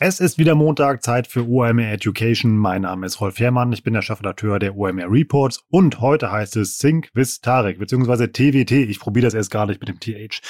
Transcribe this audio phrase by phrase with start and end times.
[0.00, 2.56] Es ist wieder Montag, Zeit für OMR Education.
[2.56, 6.54] Mein Name ist Rolf Herrmann, ich bin der Chefredakteur der OMR Reports und heute heißt
[6.54, 8.70] es Sync with Tarek, beziehungsweise TWT.
[8.70, 10.40] Ich probiere das erst gar nicht mit dem TH.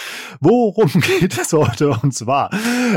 [0.43, 1.89] Worum geht es heute?
[1.89, 2.51] Und zwar,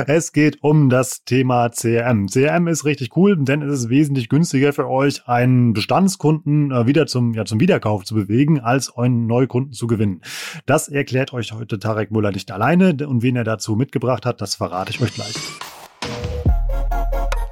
[0.08, 2.28] es geht um das Thema CRM.
[2.28, 7.08] CRM ist richtig cool, denn es ist wesentlich günstiger für euch, einen Bestandskunden äh, wieder
[7.08, 10.20] zum, ja, zum Wiederkauf zu bewegen, als einen Neukunden zu gewinnen.
[10.66, 14.56] Das erklärt euch heute Tarek Müller nicht alleine und wen er dazu mitgebracht hat, das
[14.56, 15.36] verrate ich euch gleich.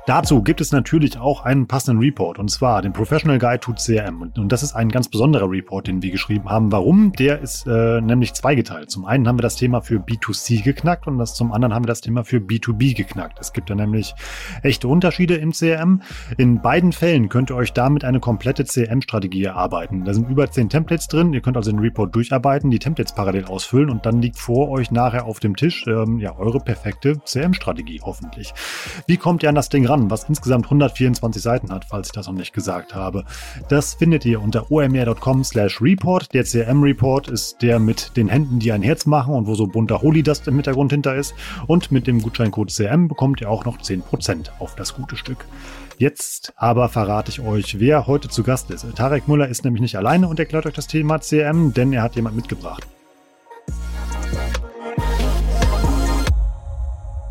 [0.10, 4.24] Dazu gibt es natürlich auch einen passenden Report und zwar den Professional Guide to CRM.
[4.24, 6.72] Und, das ist ein ganz besonderer Report, den wir geschrieben haben.
[6.72, 7.12] Warum?
[7.12, 8.90] Der ist äh, nämlich zweigeteilt.
[8.90, 11.90] Zum einen haben wir das Thema für B2C geknackt und das, zum anderen haben wir
[11.90, 13.38] das Thema für B2B geknackt.
[13.40, 14.16] Es gibt da nämlich
[14.64, 16.02] echte Unterschiede im CRM.
[16.40, 20.06] In beiden Fällen könnt ihr euch damit eine komplette CRM-Strategie erarbeiten.
[20.06, 21.34] Da sind über zehn Templates drin.
[21.34, 24.90] Ihr könnt also den Report durcharbeiten, die Templates parallel ausfüllen und dann liegt vor euch
[24.90, 28.56] nachher auf dem Tisch ähm, ja eure perfekte CRM-Strategie hoffentlich.
[29.06, 29.99] Wie kommt ihr an das Ding ran?
[30.08, 33.26] Was insgesamt 124 Seiten hat, falls ich das noch nicht gesagt habe.
[33.70, 36.34] Das findet ihr unter omr.com slash report.
[36.34, 40.02] Der CRM-Report ist der mit den Händen, die ein Herz machen und wo so bunter
[40.02, 41.34] Holy-Dust im Hintergrund hinter ist.
[41.66, 45.46] Und mit dem Gutscheincode CRM bekommt ihr auch noch 10% auf das gute Stück.
[45.98, 48.86] Jetzt aber verrate ich euch, wer heute zu Gast ist.
[48.96, 52.16] Tarek Müller ist nämlich nicht alleine und erklärt euch das Thema CRM, denn er hat
[52.16, 52.88] jemand mitgebracht.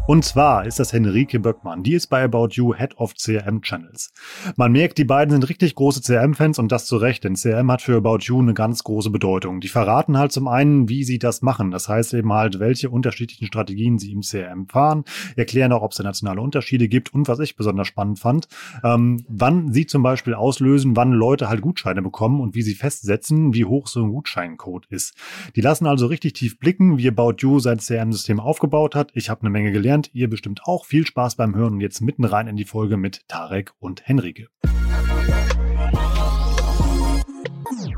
[0.08, 1.82] Und zwar ist das Henrike Böckmann.
[1.82, 4.10] Die ist bei About You Head of CRM Channels.
[4.56, 7.82] Man merkt, die beiden sind richtig große CRM-Fans und das zu Recht, denn CRM hat
[7.82, 9.60] für About You eine ganz große Bedeutung.
[9.60, 11.70] Die verraten halt zum einen, wie sie das machen.
[11.70, 15.04] Das heißt eben halt, welche unterschiedlichen Strategien sie im CRM fahren,
[15.36, 18.48] erklären auch, ob es nationale Unterschiede gibt und was ich besonders spannend fand,
[18.82, 23.52] ähm, wann sie zum Beispiel auslösen, wann Leute halt Gutscheine bekommen und wie sie festsetzen,
[23.52, 25.14] wie hoch so ein Gutscheincode ist.
[25.54, 29.10] Die lassen also richtig tief blicken, wie About You sein CRM-System aufgebaut hat.
[29.12, 30.10] Ich habe eine Menge gelernt gelernt.
[30.12, 30.84] Ihr bestimmt auch.
[30.84, 34.48] Viel Spaß beim Hören und jetzt mitten rein in die Folge mit Tarek und Henrike.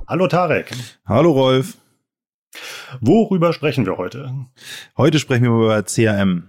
[0.06, 0.72] Hallo Tarek.
[1.06, 1.76] Hallo Rolf.
[3.00, 4.46] Worüber sprechen wir heute?
[4.96, 6.48] Heute sprechen wir über CRM.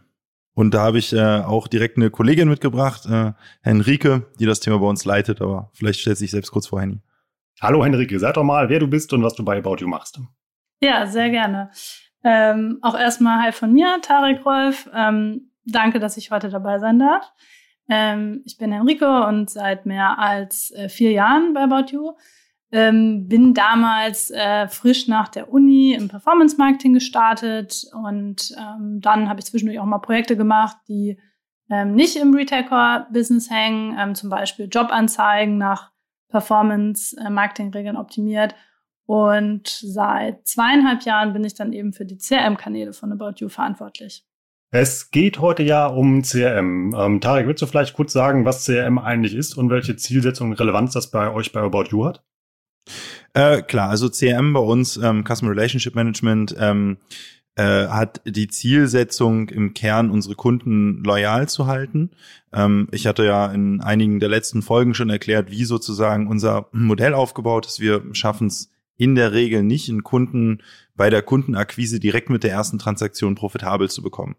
[0.53, 3.31] Und da habe ich äh, auch direkt eine Kollegin mitgebracht, äh,
[3.62, 7.00] Henrike, die das Thema bei uns leitet, aber vielleicht stellt sich selbst kurz vor, Henny.
[7.62, 10.19] Hallo Henrike, sag doch mal, wer du bist und was du bei About You machst.
[10.81, 11.72] Ja, sehr gerne.
[12.24, 14.90] Ähm, auch erstmal hi von mir, Tarek Rolf.
[14.94, 17.32] Ähm, danke, dass ich heute dabei sein darf.
[17.90, 22.14] Ähm, ich bin Enrico und seit mehr als äh, vier Jahren bei About You.
[22.72, 29.28] Ähm, bin damals äh, frisch nach der Uni im Performance Marketing gestartet und ähm, dann
[29.28, 31.20] habe ich zwischendurch auch mal Projekte gemacht, die
[31.70, 35.92] ähm, nicht im Retail Core Business hängen, zum Beispiel Jobanzeigen nach
[36.30, 38.56] Performance äh, Marketing Regeln optimiert
[39.12, 44.24] und seit zweieinhalb Jahren bin ich dann eben für die CRM-Kanäle von About You verantwortlich.
[44.74, 46.96] Es geht heute ja um CRM.
[46.98, 50.60] Ähm, Tarek, willst du vielleicht kurz sagen, was CRM eigentlich ist und welche Zielsetzung und
[50.62, 52.24] Relevanz das bei euch bei About You hat?
[53.34, 56.96] Äh, klar, also CRM bei uns, ähm, Customer Relationship Management, ähm,
[57.56, 62.12] äh, hat die Zielsetzung im Kern unsere Kunden loyal zu halten.
[62.54, 67.14] Ähm, ich hatte ja in einigen der letzten Folgen schon erklärt, wie sozusagen unser Modell
[67.14, 67.82] aufgebaut ist.
[67.82, 70.62] Wir schaffen es in der Regel nicht, einen Kunden
[70.96, 74.35] bei der Kundenakquise direkt mit der ersten Transaktion profitabel zu bekommen.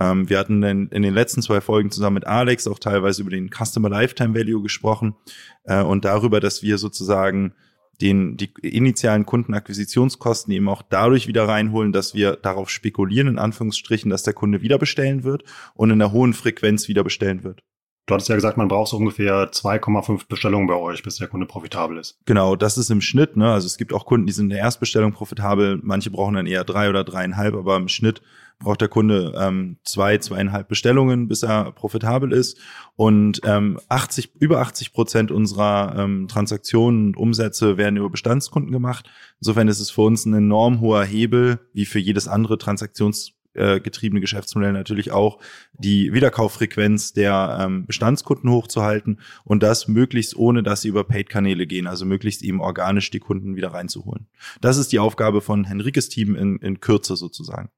[0.00, 3.30] Ähm, wir hatten in, in, den letzten zwei Folgen zusammen mit Alex auch teilweise über
[3.30, 5.16] den Customer Lifetime Value gesprochen
[5.64, 7.54] äh, und darüber, dass wir sozusagen
[8.00, 14.10] den, die initialen Kundenakquisitionskosten eben auch dadurch wieder reinholen, dass wir darauf spekulieren, in Anführungsstrichen,
[14.10, 15.44] dass der Kunde wieder bestellen wird
[15.74, 17.62] und in einer hohen Frequenz wieder bestellen wird.
[18.06, 21.46] Du hattest ja gesagt, man braucht so ungefähr 2,5 Bestellungen bei euch, bis der Kunde
[21.46, 22.18] profitabel ist.
[22.26, 23.36] Genau, das ist im Schnitt.
[23.36, 23.50] Ne?
[23.50, 25.80] Also es gibt auch Kunden, die sind in der Erstbestellung profitabel.
[25.82, 28.20] Manche brauchen dann eher drei oder dreieinhalb, aber im Schnitt
[28.58, 32.58] braucht der Kunde ähm, zwei, zweieinhalb Bestellungen, bis er profitabel ist.
[32.94, 39.08] Und ähm, 80, über 80 Prozent unserer ähm, Transaktionen und Umsätze werden über Bestandskunden gemacht.
[39.40, 44.20] Insofern ist es für uns ein enorm hoher Hebel, wie für jedes andere Transaktions getriebene
[44.20, 45.38] Geschäftsmodell natürlich auch
[45.72, 51.86] die Wiederkauffrequenz der ähm, Bestandskunden hochzuhalten und das möglichst ohne, dass sie über Paid-Kanäle gehen,
[51.86, 54.26] also möglichst eben organisch die Kunden wieder reinzuholen.
[54.60, 57.70] Das ist die Aufgabe von Henrikes Team in, in Kürze sozusagen.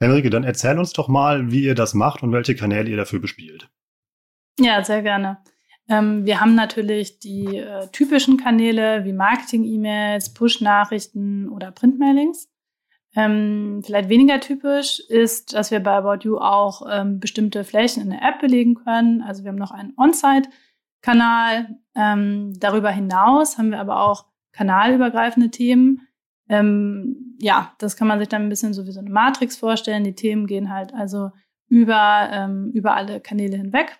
[0.00, 3.20] Henrike, dann erzähl uns doch mal, wie ihr das macht und welche Kanäle ihr dafür
[3.20, 3.70] bespielt.
[4.58, 5.38] Ja, sehr gerne.
[5.88, 12.48] Ähm, wir haben natürlich die äh, typischen Kanäle wie Marketing-E-Mails, Push-Nachrichten oder Printmailings.
[13.16, 18.10] Ähm, vielleicht weniger typisch ist, dass wir bei About You auch ähm, bestimmte Flächen in
[18.10, 19.22] der App belegen können.
[19.22, 21.76] Also wir haben noch einen On-Site-Kanal.
[21.94, 26.08] Ähm, darüber hinaus haben wir aber auch kanalübergreifende Themen.
[26.48, 30.04] Ähm, ja, das kann man sich dann ein bisschen so wie so eine Matrix vorstellen.
[30.04, 31.30] Die Themen gehen halt also
[31.68, 33.98] über, ähm, über alle Kanäle hinweg.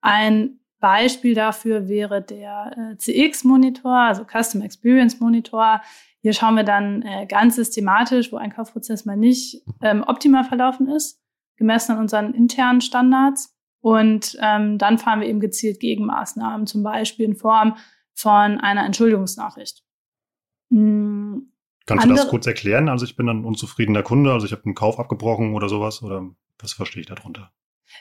[0.00, 5.82] Ein Beispiel dafür wäre der äh, CX-Monitor, also Custom Experience Monitor.
[6.22, 10.88] Hier schauen wir dann äh, ganz systematisch, wo ein Kaufprozess mal nicht ähm, optimal verlaufen
[10.88, 11.20] ist,
[11.56, 13.56] gemessen an unseren internen Standards.
[13.80, 17.76] Und ähm, dann fahren wir eben gezielt Gegenmaßnahmen, zum Beispiel in Form
[18.12, 19.82] von einer Entschuldigungsnachricht.
[20.68, 21.52] Mhm.
[21.86, 22.88] Kannst du das kurz erklären?
[22.88, 26.28] Also ich bin ein unzufriedener Kunde, also ich habe einen Kauf abgebrochen oder sowas, oder
[26.58, 27.50] was verstehe ich darunter?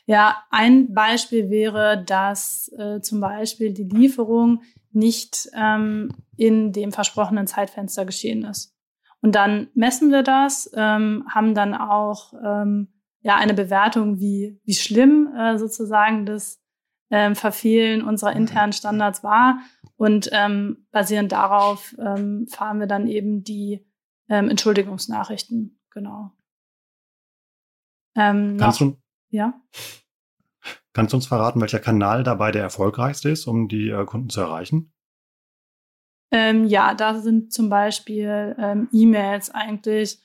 [0.06, 4.62] Ja, ein Beispiel wäre, dass äh, zum Beispiel die Lieferung
[4.92, 8.76] nicht ähm, in dem versprochenen Zeitfenster geschehen ist.
[9.22, 12.88] Und dann messen wir das, ähm, haben dann auch ähm,
[13.22, 16.62] ja eine Bewertung, wie, wie schlimm äh, sozusagen das
[17.12, 19.60] ähm, Verfehlen unserer internen Standards war.
[19.98, 23.86] Und ähm, basierend darauf ähm, fahren wir dann eben die
[24.30, 25.80] ähm, Entschuldigungsnachrichten.
[25.92, 26.32] Genau.
[28.16, 28.98] Ähm, Kannst noch, du,
[29.30, 29.54] ja?
[30.94, 34.42] Kannst du uns verraten, welcher Kanal dabei der erfolgreichste ist, um die äh, Kunden zu
[34.42, 34.92] erreichen?
[36.32, 40.20] Ähm, ja, da sind zum Beispiel ähm, E-Mails eigentlich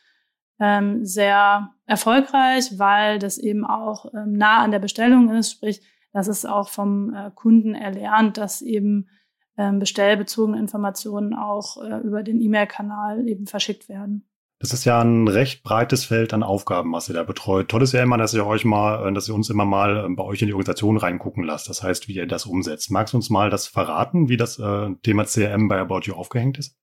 [0.61, 5.53] ähm, sehr erfolgreich, weil das eben auch ähm, nah an der Bestellung ist.
[5.53, 5.83] Sprich,
[6.13, 9.09] das ist auch vom äh, Kunden erlernt, dass eben
[9.57, 14.29] ähm, bestellbezogene Informationen auch äh, über den E-Mail-Kanal eben verschickt werden.
[14.61, 17.69] Das ist ja ein recht breites Feld an Aufgaben, was ihr da betreut.
[17.69, 20.17] Toll ist ja immer, dass ihr euch mal, äh, dass ihr uns immer mal ähm,
[20.17, 21.69] bei euch in die Organisation reingucken lasst.
[21.69, 22.91] Das heißt, wie ihr das umsetzt.
[22.91, 26.59] Magst du uns mal das verraten, wie das äh, Thema CRM bei About You aufgehängt
[26.59, 26.77] ist?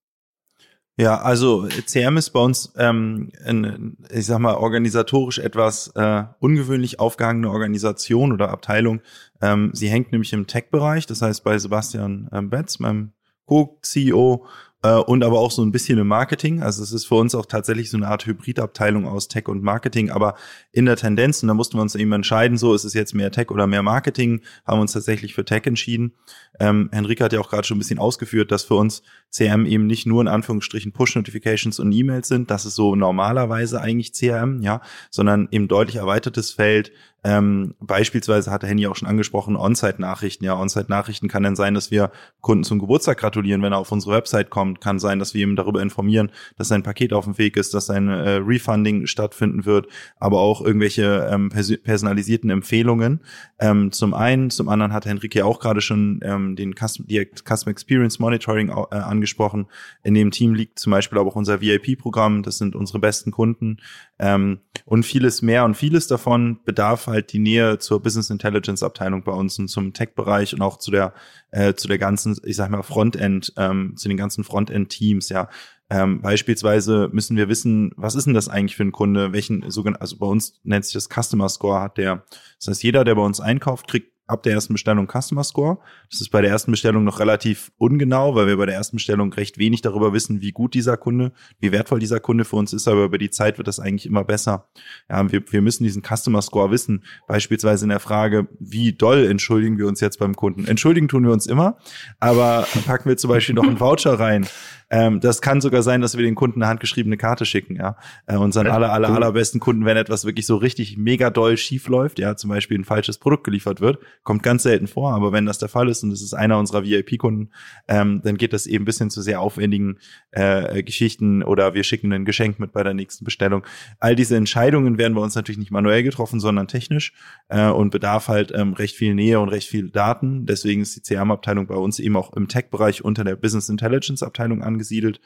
[0.97, 6.99] Ja, also CRM ist bei uns, ähm, in, ich sag mal, organisatorisch etwas äh, ungewöhnlich
[6.99, 9.01] aufgehangene Organisation oder Abteilung.
[9.41, 13.13] Ähm, sie hängt nämlich im Tech-Bereich, das heißt bei Sebastian ähm, Betz, meinem
[13.45, 14.45] Co-CEO
[14.83, 16.61] äh, und aber auch so ein bisschen im Marketing.
[16.61, 20.09] Also es ist für uns auch tatsächlich so eine Art Hybridabteilung aus Tech und Marketing,
[20.09, 20.35] aber
[20.71, 23.31] in der Tendenz, und da mussten wir uns eben entscheiden, so ist es jetzt mehr
[23.31, 26.13] Tech oder mehr Marketing, haben uns tatsächlich für Tech entschieden.
[26.59, 29.87] Ähm, Henrike hat ja auch gerade schon ein bisschen ausgeführt, dass für uns CRM eben
[29.87, 34.81] nicht nur in Anführungsstrichen Push-Notifications und E-Mails sind, das ist so normalerweise eigentlich CRM, ja,
[35.09, 36.91] sondern eben deutlich erweitertes Feld,
[37.23, 40.43] ähm, beispielsweise hatte Henny auch schon angesprochen, On-Site-Nachrichten.
[40.43, 44.15] Ja, On-Site-Nachrichten kann dann sein, dass wir Kunden zum Geburtstag gratulieren, wenn er auf unsere
[44.15, 44.81] Website kommt.
[44.81, 47.85] Kann sein, dass wir ihm darüber informieren, dass sein Paket auf dem Weg ist, dass
[47.85, 49.87] sein äh, Refunding stattfinden wird,
[50.19, 53.21] aber auch irgendwelche ähm, pers personalisierten Empfehlungen.
[53.59, 57.69] Ähm, zum einen, zum anderen hat Henrike auch gerade schon ähm, den Custom, die Custom
[57.69, 59.67] Experience Monitoring äh, angesprochen.
[60.03, 62.41] In dem Team liegt zum Beispiel aber auch unser VIP-Programm.
[62.41, 63.77] Das sind unsere besten Kunden.
[64.17, 69.23] Ähm, und vieles mehr und vieles davon bedarf halt die Nähe zur Business Intelligence Abteilung
[69.23, 71.13] bei uns und zum Tech-Bereich und auch zu der,
[71.51, 75.49] äh, zu der ganzen, ich sag mal, Frontend, ähm, zu den ganzen Frontend-Teams, ja.
[75.89, 79.33] Ähm, beispielsweise müssen wir wissen, was ist denn das eigentlich für ein Kunde?
[79.33, 82.23] Welchen sogenannten, also bei uns nennt sich das Customer Score hat der.
[82.59, 85.79] Das heißt, jeder, der bei uns einkauft, kriegt ab der ersten Bestellung Customer Score.
[86.09, 89.31] Das ist bei der ersten Bestellung noch relativ ungenau, weil wir bei der ersten Bestellung
[89.33, 92.87] recht wenig darüber wissen, wie gut dieser Kunde, wie wertvoll dieser Kunde für uns ist,
[92.87, 94.69] aber über die Zeit wird das eigentlich immer besser.
[95.09, 99.77] Ja, wir, wir müssen diesen Customer Score wissen, beispielsweise in der Frage, wie doll entschuldigen
[99.77, 100.65] wir uns jetzt beim Kunden.
[100.65, 101.77] Entschuldigen tun wir uns immer,
[102.19, 104.47] aber packen wir zum Beispiel noch einen Voucher rein,
[104.91, 107.95] ähm, das kann sogar sein, dass wir den Kunden eine handgeschriebene Karte schicken, ja.
[108.27, 109.15] Äh, unseren ja, aller, aller, cool.
[109.15, 112.83] allerbesten Kunden, wenn etwas wirklich so richtig mega doll schief läuft, ja, zum Beispiel ein
[112.83, 116.11] falsches Produkt geliefert wird, kommt ganz selten vor, aber wenn das der Fall ist und
[116.11, 117.51] es ist einer unserer VIP-Kunden,
[117.87, 119.97] ähm, dann geht das eben bis hin zu sehr aufwendigen
[120.31, 123.65] äh, Geschichten oder wir schicken ein Geschenk mit bei der nächsten Bestellung.
[123.99, 127.13] All diese Entscheidungen werden bei uns natürlich nicht manuell getroffen, sondern technisch
[127.47, 130.45] äh, und bedarf halt ähm, recht viel Nähe und recht viel Daten.
[130.45, 134.80] Deswegen ist die CRM-Abteilung bei uns eben auch im Tech-Bereich unter der Business Intelligence-Abteilung angesehen
[134.81, 135.21] angesiedelt.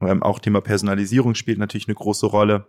[0.00, 2.68] Ähm, auch Thema Personalisierung spielt natürlich eine große Rolle.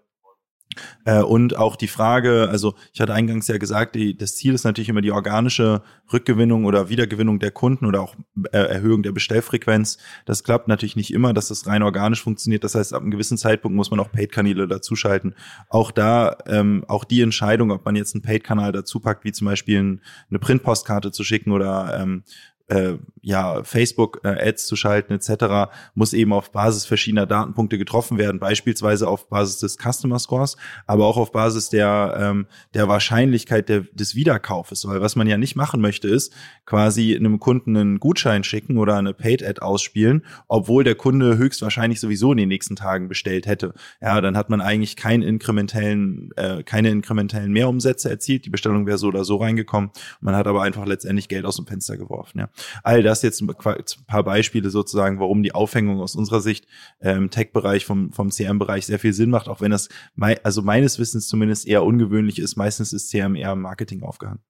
[1.03, 4.65] Äh, und auch die Frage, also ich hatte eingangs ja gesagt, die, das Ziel ist
[4.65, 5.81] natürlich immer die organische
[6.13, 8.15] Rückgewinnung oder Wiedergewinnung der Kunden oder auch
[8.51, 9.97] äh, Erhöhung der Bestellfrequenz.
[10.25, 12.63] Das klappt natürlich nicht immer, dass das rein organisch funktioniert.
[12.63, 15.33] Das heißt, ab einem gewissen Zeitpunkt muss man auch Paid-Kanäle dazuschalten.
[15.69, 19.45] Auch da, ähm, auch die Entscheidung, ob man jetzt einen Paid-Kanal dazu packt, wie zum
[19.45, 22.23] Beispiel ein, eine Printpostkarte zu schicken oder ähm,
[22.69, 29.07] äh, ja, Facebook-Ads zu schalten etc., muss eben auf Basis verschiedener Datenpunkte getroffen werden, beispielsweise
[29.07, 30.55] auf Basis des Customer Scores,
[30.87, 34.87] aber auch auf Basis der, ähm, der Wahrscheinlichkeit der, des Wiederkaufes.
[34.87, 36.33] Weil was man ja nicht machen möchte, ist
[36.65, 42.31] quasi einem Kunden einen Gutschein schicken oder eine Paid-Ad ausspielen, obwohl der Kunde höchstwahrscheinlich sowieso
[42.31, 43.73] in den nächsten Tagen bestellt hätte.
[44.01, 48.45] Ja, dann hat man eigentlich keinen inkrementellen, äh, keine inkrementellen Mehrumsätze erzielt.
[48.45, 49.91] Die Bestellung wäre so oder so reingekommen.
[50.21, 52.39] Man hat aber einfach letztendlich Geld aus dem Fenster geworfen.
[52.39, 52.49] Ja.
[52.83, 56.67] All das jetzt ein paar Beispiele sozusagen, warum die Aufhängung aus unserer Sicht
[56.99, 60.99] im Tech-Bereich vom, vom CM-Bereich sehr viel Sinn macht, auch wenn das mei also meines
[60.99, 62.55] Wissens zumindest eher ungewöhnlich ist.
[62.55, 64.41] Meistens ist CM eher im Marketing aufgehangen.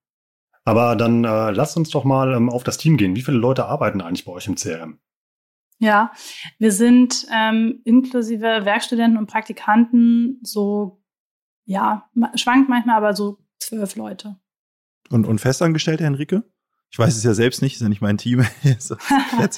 [0.64, 3.16] Aber dann äh, lasst uns doch mal ähm, auf das Team gehen.
[3.16, 4.98] Wie viele Leute arbeiten eigentlich bei euch im CRM?
[5.78, 6.12] Ja,
[6.58, 11.02] wir sind ähm, inklusive Werkstudenten und Praktikanten so,
[11.64, 14.36] ja, schwankt manchmal, aber so zwölf Leute.
[15.08, 16.44] Und, und Festangestellte, Henrike?
[16.90, 18.44] Ich weiß es ja selbst nicht, ist ja nicht mein Team.
[18.62, 18.90] Jetzt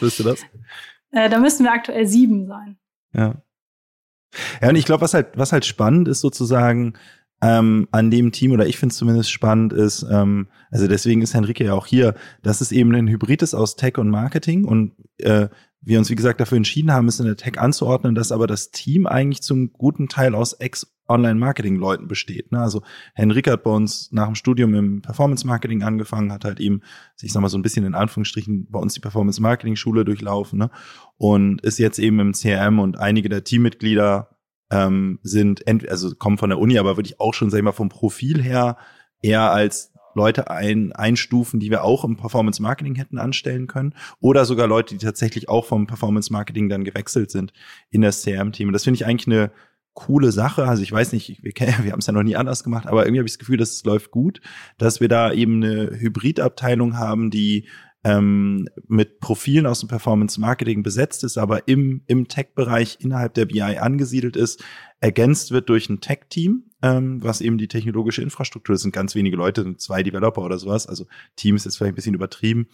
[0.02, 0.40] wirst du das.
[1.12, 2.76] äh, da müssten wir aktuell sieben sein.
[3.14, 3.42] Ja.
[4.60, 6.94] Ja, und ich glaube, was halt, was halt spannend ist sozusagen
[7.42, 11.34] ähm, an dem Team, oder ich finde es zumindest spannend, ist, ähm, also deswegen ist
[11.34, 14.94] Henrike ja auch hier, dass es eben ein Hybrid ist aus Tech und Marketing und
[15.18, 15.48] äh,
[15.80, 18.70] wir uns, wie gesagt, dafür entschieden haben, es in der Tech anzuordnen, dass aber das
[18.70, 20.52] Team eigentlich zum guten Teil aus
[21.12, 22.52] Ex-Online-Marketing-Leuten besteht.
[22.52, 22.60] Ne?
[22.60, 22.82] Also
[23.14, 26.82] Henrik hat bei uns nach dem Studium im Performance-Marketing angefangen, hat halt eben,
[27.20, 30.70] ich sag mal so ein bisschen in Anführungsstrichen, bei uns die Performance-Marketing-Schule durchlaufen ne?
[31.18, 34.36] und ist jetzt eben im CRM und einige der Teammitglieder
[34.70, 37.72] ähm, sind, also kommen von der Uni, aber würde ich auch schon, sag ich mal,
[37.72, 38.78] vom Profil her
[39.20, 43.94] eher als Leute ein, einstufen, die wir auch im Performance Marketing hätten anstellen können.
[44.20, 47.54] Oder sogar Leute, die tatsächlich auch vom Performance Marketing dann gewechselt sind
[47.90, 48.72] in das CRM-Team.
[48.72, 49.52] Das finde ich eigentlich eine
[49.94, 50.66] coole Sache.
[50.66, 53.20] Also ich weiß nicht, wir, wir haben es ja noch nie anders gemacht, aber irgendwie
[53.20, 54.40] habe ich das Gefühl, dass es läuft gut,
[54.78, 57.66] dass wir da eben eine Hybridabteilung haben, die
[58.04, 63.46] ähm, mit Profilen aus dem Performance Marketing besetzt ist, aber im, im Tech-Bereich innerhalb der
[63.46, 64.64] BI angesiedelt ist,
[65.00, 69.36] ergänzt wird durch ein Tech-Team, ähm, was eben die technologische Infrastruktur, das sind ganz wenige
[69.36, 71.06] Leute, zwei Developer oder sowas, also
[71.36, 72.66] Team ist jetzt vielleicht ein bisschen übertrieben,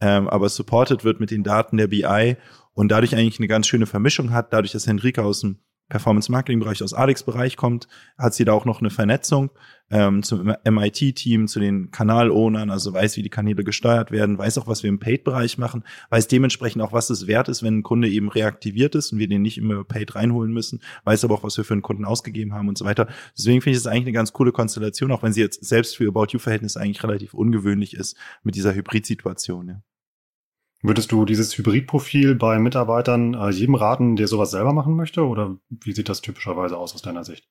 [0.00, 2.36] ähm, aber supported wird mit den Daten der BI
[2.72, 6.92] und dadurch eigentlich eine ganz schöne Vermischung hat, dadurch, dass Henrika aus dem Performance-Marketing-Bereich, aus
[6.92, 7.86] Alex-Bereich kommt,
[8.18, 9.50] hat sie da auch noch eine Vernetzung
[9.90, 14.66] ähm, zum MIT-Team, zu den Kanal-Ownern, also weiß, wie die Kanäle gesteuert werden, weiß auch,
[14.66, 18.08] was wir im Paid-Bereich machen, weiß dementsprechend auch, was es wert ist, wenn ein Kunde
[18.08, 21.56] eben reaktiviert ist und wir den nicht immer Paid reinholen müssen, weiß aber auch, was
[21.56, 23.08] wir für einen Kunden ausgegeben haben und so weiter.
[23.38, 26.08] Deswegen finde ich es eigentlich eine ganz coole Konstellation, auch wenn sie jetzt selbst für
[26.08, 29.68] About You-Verhältnisse eigentlich relativ ungewöhnlich ist mit dieser Hybrid-Situation.
[29.68, 29.82] Ja.
[30.86, 35.26] Würdest du dieses Hybridprofil bei Mitarbeitern äh, jedem raten, der sowas selber machen möchte?
[35.26, 37.48] Oder wie sieht das typischerweise aus aus deiner Sicht?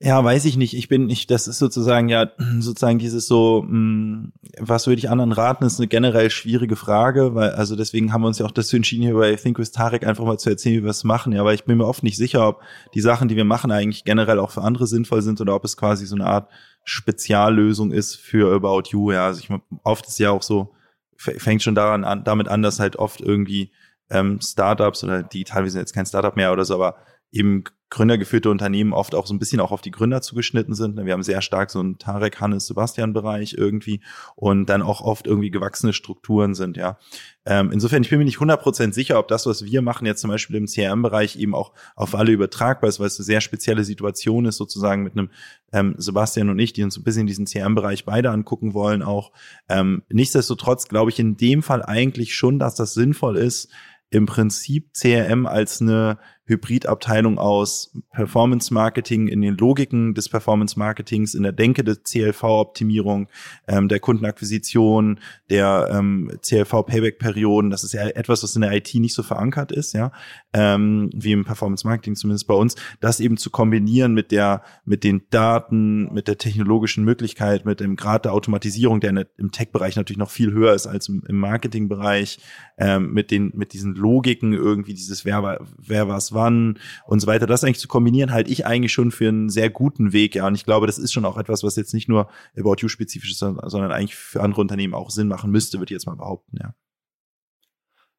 [0.00, 0.74] Ja, weiß ich nicht.
[0.74, 5.08] Ich bin nicht, das ist sozusagen ja, sozusagen dieses so, mh, hm, was würde ich
[5.08, 8.50] anderen raten, ist eine generell schwierige Frage, weil, also deswegen haben wir uns ja auch
[8.50, 11.32] dazu entschieden, hier bei Think with Tarek einfach mal zu erzählen, wie wir es machen.
[11.32, 12.60] Ja, aber ich bin mir oft nicht sicher, ob
[12.92, 15.76] die Sachen, die wir machen, eigentlich generell auch für andere sinnvoll sind oder ob es
[15.76, 16.50] quasi so eine Art
[16.82, 19.12] Speziallösung ist für About You.
[19.12, 19.48] Ja, also ich
[19.84, 20.74] oft ist ja auch so,
[21.16, 23.70] fängt schon daran an, damit an, dass halt oft irgendwie
[24.10, 26.96] ähm, Startups oder digital, wir sind jetzt kein Startup mehr oder so, aber
[27.32, 27.64] eben
[27.94, 30.96] gründergeführte Unternehmen oft auch so ein bisschen auch auf die Gründer zugeschnitten sind.
[30.96, 34.00] Wir haben sehr stark so einen Tarek, Hannes, Sebastian Bereich irgendwie
[34.34, 36.98] und dann auch oft irgendwie gewachsene Strukturen sind, ja.
[37.46, 40.30] Ähm, insofern, ich bin mir nicht 100% sicher, ob das, was wir machen jetzt zum
[40.30, 44.46] Beispiel im CRM-Bereich eben auch auf alle übertragbar ist, weil es eine sehr spezielle Situation
[44.46, 45.30] ist sozusagen mit einem
[45.72, 49.30] ähm, Sebastian und ich, die uns ein bisschen diesen CRM-Bereich beide angucken wollen auch.
[49.68, 53.70] Ähm, nichtsdestotrotz glaube ich in dem Fall eigentlich schon, dass das sinnvoll ist,
[54.10, 61.34] im Prinzip CRM als eine Hybridabteilung aus Performance Marketing in den Logiken des Performance Marketings,
[61.34, 63.28] in der Denke der CLV-Optimierung,
[63.66, 67.70] ähm, der Kundenakquisition, der ähm, CLV-Payback-Perioden.
[67.70, 70.12] Das ist ja etwas, was in der IT nicht so verankert ist, ja,
[70.52, 72.74] ähm, wie im Performance Marketing zumindest bei uns.
[73.00, 77.96] Das eben zu kombinieren mit der, mit den Daten, mit der technologischen Möglichkeit, mit dem
[77.96, 82.38] Grad der Automatisierung, der im Tech-Bereich natürlich noch viel höher ist als im, im Marketing-Bereich,
[82.76, 87.46] ähm, mit den, mit diesen Logiken irgendwie dieses wer, wer was wann und so weiter.
[87.46, 90.46] Das eigentlich zu kombinieren, halte ich eigentlich schon für einen sehr guten Weg, ja.
[90.46, 93.30] Und ich glaube, das ist schon auch etwas, was jetzt nicht nur About You spezifisch
[93.30, 96.56] ist, sondern eigentlich für andere Unternehmen auch Sinn machen müsste, würde ich jetzt mal behaupten,
[96.60, 96.74] ja.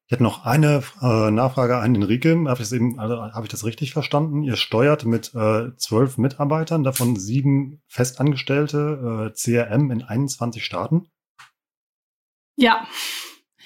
[0.06, 2.46] Ich hätte noch eine äh, Nachfrage an Enrique.
[2.46, 4.44] Habe ich, das eben, also, habe ich das richtig verstanden?
[4.44, 11.08] Ihr steuert mit äh, zwölf Mitarbeitern, davon sieben Festangestellte, äh, CRM in 21 Staaten?
[12.54, 12.86] Ja.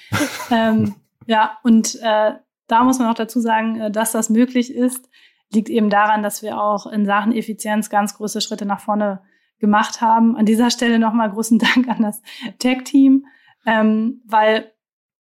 [0.49, 0.95] ähm,
[1.27, 2.31] ja, und äh,
[2.71, 5.09] da muss man auch dazu sagen, äh, dass das möglich ist,
[5.53, 9.21] liegt eben daran, dass wir auch in Sachen Effizienz ganz große Schritte nach vorne
[9.59, 10.37] gemacht haben.
[10.37, 12.21] An dieser Stelle nochmal großen Dank an das
[12.59, 13.25] Tech-Team,
[13.65, 14.71] ähm, weil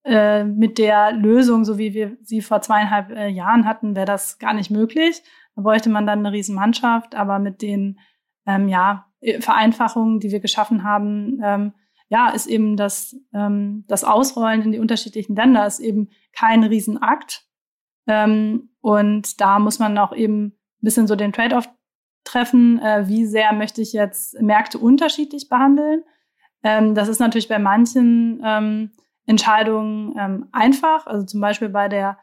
[0.04, 4.38] äh, mit der Lösung, so wie wir sie vor zweieinhalb äh, Jahren hatten, wäre das
[4.38, 5.22] gar nicht möglich.
[5.56, 7.98] Da bräuchte man dann eine Riesenmannschaft, aber mit den
[8.46, 9.06] ähm, ja,
[9.40, 11.72] Vereinfachungen, die wir geschaffen haben, ähm,
[12.10, 17.46] ja, ist eben das, ähm, das Ausrollen in die unterschiedlichen Länder ist eben kein Riesenakt.
[18.06, 21.68] Ähm, und da muss man auch eben ein bisschen so den Trade-off
[22.24, 26.02] treffen, äh, wie sehr möchte ich jetzt Märkte unterschiedlich behandeln.
[26.64, 28.90] Ähm, das ist natürlich bei manchen ähm,
[29.26, 31.06] Entscheidungen ähm, einfach.
[31.06, 32.18] Also zum Beispiel bei der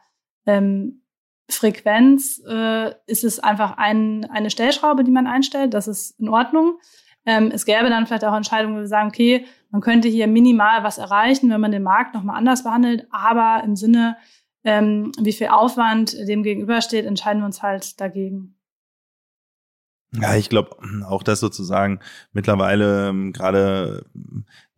[0.46, 1.02] ähm,
[1.50, 5.72] Frequenz äh, ist es einfach ein, eine Stellschraube, die man einstellt.
[5.72, 6.78] Das ist in Ordnung.
[7.28, 10.82] Ähm, es gäbe dann vielleicht auch Entscheidungen, wo wir sagen, okay, man könnte hier minimal
[10.82, 14.16] was erreichen, wenn man den Markt nochmal anders behandelt, aber im Sinne,
[14.64, 18.56] ähm, wie viel Aufwand dem gegenübersteht, entscheiden wir uns halt dagegen.
[20.14, 22.00] Ja, ich glaube auch, dass sozusagen
[22.32, 24.06] mittlerweile ähm, gerade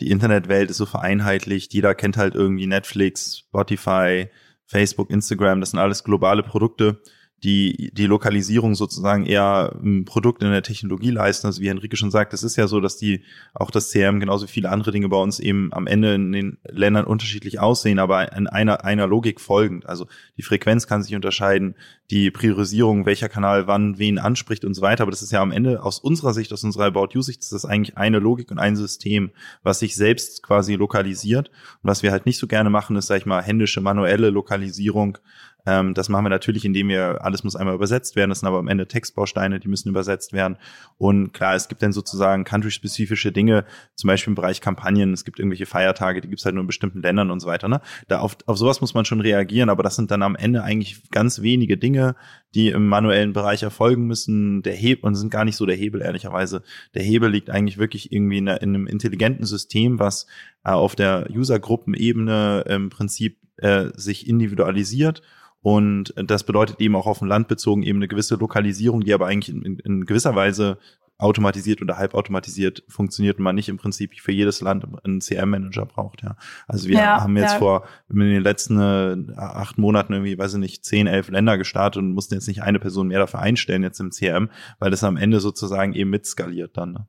[0.01, 1.73] die Internetwelt ist so vereinheitlicht.
[1.73, 4.29] Jeder kennt halt irgendwie Netflix, Spotify,
[4.67, 5.61] Facebook, Instagram.
[5.61, 7.01] Das sind alles globale Produkte
[7.43, 11.47] die die Lokalisierung sozusagen eher ein Produkt in der Technologie leisten.
[11.47, 13.23] Also wie Henrike schon sagt, es ist ja so, dass die
[13.55, 16.59] auch das CRM genauso wie viele andere Dinge bei uns eben am Ende in den
[16.69, 19.87] Ländern unterschiedlich aussehen, aber in einer, einer Logik folgend.
[19.87, 20.07] Also
[20.37, 21.77] die Frequenz kann sich unterscheiden,
[22.11, 25.03] die Priorisierung, welcher Kanal wann wen anspricht und so weiter.
[25.03, 27.97] Aber das ist ja am Ende aus unserer Sicht, aus unserer About-You-Sicht, ist das eigentlich
[27.97, 29.31] eine Logik und ein System,
[29.63, 31.49] was sich selbst quasi lokalisiert.
[31.49, 35.19] Und was wir halt nicht so gerne machen, ist, sag ich mal, händische, manuelle Lokalisierung
[35.67, 38.31] ähm, das machen wir natürlich, indem wir, alles muss einmal übersetzt werden.
[38.31, 40.57] Das sind aber am Ende Textbausteine, die müssen übersetzt werden.
[40.97, 43.65] Und klar, es gibt dann sozusagen country-spezifische Dinge,
[43.95, 45.13] zum Beispiel im Bereich Kampagnen.
[45.13, 47.69] Es gibt irgendwelche Feiertage, die gibt es halt nur in bestimmten Ländern und so weiter.
[47.69, 47.81] Ne?
[48.09, 51.11] Da auf, auf sowas muss man schon reagieren, aber das sind dann am Ende eigentlich
[51.11, 52.17] ganz wenige Dinge,
[52.55, 54.63] die im manuellen Bereich erfolgen müssen.
[54.63, 56.63] Der Hebel, und sind gar nicht so der Hebel, ehrlicherweise.
[56.95, 60.27] Der Hebel liegt eigentlich wirklich irgendwie in, in einem intelligenten System, was
[60.63, 65.23] auf der User-Gruppenebene im Prinzip äh, sich individualisiert
[65.63, 69.27] und das bedeutet eben auch auf dem Land bezogen eben eine gewisse Lokalisierung, die aber
[69.27, 70.79] eigentlich in, in gewisser Weise
[71.19, 76.23] automatisiert oder halbautomatisiert funktioniert und man nicht im Prinzip für jedes Land einen CRM-Manager braucht,
[76.23, 76.37] ja.
[76.67, 77.59] Also wir ja, haben jetzt ja.
[77.59, 82.03] vor, in den letzten äh, acht Monaten irgendwie, weiß ich nicht, zehn, elf Länder gestartet
[82.03, 84.49] und mussten jetzt nicht eine Person mehr dafür einstellen jetzt im CRM,
[84.79, 86.93] weil das am Ende sozusagen eben mitskaliert dann.
[86.93, 87.07] Ne?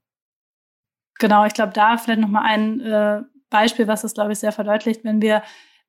[1.17, 5.03] Genau, ich glaube, da vielleicht nochmal ein äh, Beispiel, was das, glaube ich, sehr verdeutlicht,
[5.03, 5.43] wenn wir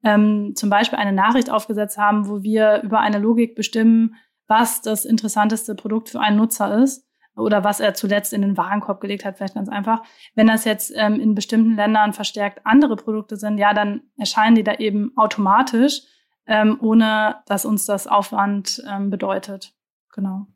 [0.05, 5.07] ähm, zum Beispiel eine Nachricht aufgesetzt haben, wo wir über eine Logik bestimmen, was das
[5.07, 9.39] interessanteste Produkt für einen Nutzer ist oder was er zuletzt in den Warenkorb gelegt hat,
[9.39, 10.03] vielleicht ganz einfach.
[10.35, 14.65] Wenn das jetzt ähm, in bestimmten Ländern verstärkt andere Produkte sind, ja, dann erscheinen die
[14.65, 16.03] da eben automatisch,
[16.47, 19.73] ähm, ohne dass uns das Aufwand ähm, bedeutet.
[20.13, 20.47] Genau.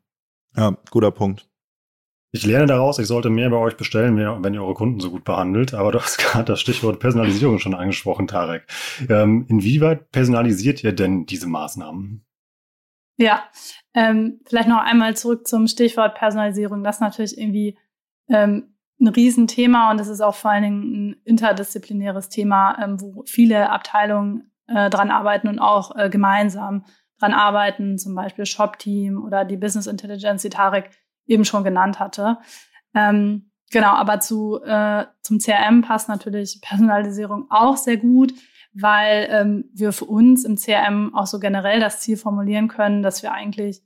[0.55, 1.49] Ja, guter Punkt.
[2.37, 5.23] Ich lerne daraus, ich sollte mehr bei euch bestellen, wenn ihr eure Kunden so gut
[5.23, 5.73] behandelt.
[5.73, 8.67] Aber du hast gerade das Stichwort Personalisierung schon angesprochen, Tarek.
[9.09, 12.23] Ähm, inwieweit personalisiert ihr denn diese Maßnahmen?
[13.17, 13.49] Ja,
[13.95, 16.83] ähm, vielleicht noch einmal zurück zum Stichwort Personalisierung.
[16.83, 17.75] Das ist natürlich irgendwie
[18.29, 23.23] ähm, ein Riesenthema und es ist auch vor allen Dingen ein interdisziplinäres Thema, ähm, wo
[23.25, 26.85] viele Abteilungen äh, dran arbeiten und auch äh, gemeinsam
[27.19, 30.91] dran arbeiten, zum Beispiel Shop-Team oder die Business Intelligence, die Tarek
[31.27, 32.37] eben schon genannt hatte.
[32.95, 38.33] Ähm, genau, aber zu, äh, zum CRM passt natürlich Personalisierung auch sehr gut,
[38.73, 43.23] weil ähm, wir für uns im CRM auch so generell das Ziel formulieren können, dass
[43.23, 43.81] wir eigentlich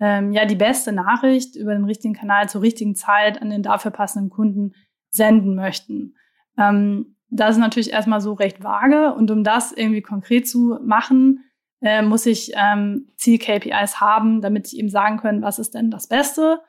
[0.00, 3.90] ähm, ja die beste Nachricht über den richtigen Kanal zur richtigen Zeit an den dafür
[3.90, 4.72] passenden Kunden
[5.10, 6.14] senden möchten.
[6.56, 11.44] Ähm, das ist natürlich erstmal so recht vage und um das irgendwie konkret zu machen,
[11.80, 16.08] äh, muss ich ähm, Ziel-KPIs haben, damit ich eben sagen können, was ist denn das
[16.08, 16.60] Beste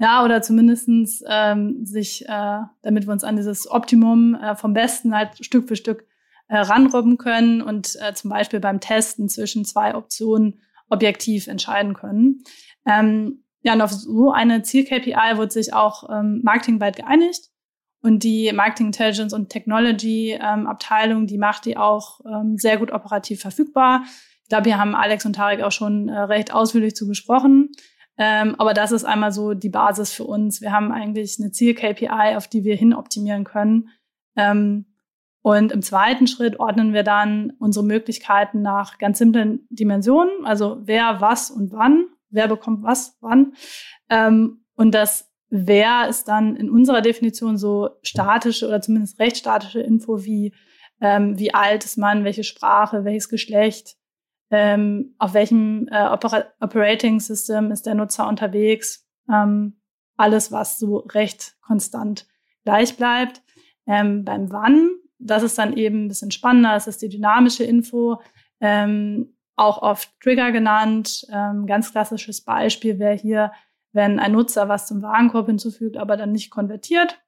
[0.00, 5.14] ja, oder zumindestens ähm, sich, äh, damit wir uns an dieses Optimum äh, vom Besten
[5.14, 6.06] halt Stück für Stück
[6.48, 12.42] äh, ranrobben können und äh, zum Beispiel beim Testen zwischen zwei Optionen objektiv entscheiden können.
[12.86, 17.50] Ähm, ja, und auf so eine Ziel-KPI wurde sich auch ähm, marketingweit geeinigt.
[18.02, 22.90] Und die Marketing Intelligence und Technology ähm, Abteilung, die macht die auch ähm, sehr gut
[22.90, 24.04] operativ verfügbar.
[24.44, 27.68] Ich glaube, hier haben Alex und Tarek auch schon äh, recht ausführlich zu gesprochen.
[28.22, 30.60] Ähm, aber das ist einmal so die Basis für uns.
[30.60, 33.88] Wir haben eigentlich eine Ziel-KPI, auf die wir hin optimieren können.
[34.36, 34.84] Ähm,
[35.42, 41.22] und im zweiten Schritt ordnen wir dann unsere Möglichkeiten nach ganz simplen Dimensionen, also wer,
[41.22, 43.54] was und wann, wer bekommt was, wann.
[44.10, 49.80] Ähm, und das Wer ist dann in unserer Definition so statische oder zumindest recht statische
[49.80, 50.54] Info wie
[51.00, 53.96] ähm, wie alt ist man, welche Sprache, welches Geschlecht,
[54.50, 59.80] ähm, auf welchem äh, Opera Operating System ist der Nutzer unterwegs, ähm,
[60.16, 62.26] alles, was so recht konstant
[62.64, 63.42] gleich bleibt.
[63.86, 66.74] Ähm, beim Wann das ist dann eben ein bisschen spannender.
[66.74, 68.20] Es ist die dynamische Info,
[68.60, 71.26] ähm, auch oft Trigger genannt.
[71.30, 73.52] Ähm, ganz klassisches Beispiel wäre hier,
[73.92, 77.20] wenn ein Nutzer was zum Warenkorb hinzufügt, aber dann nicht konvertiert.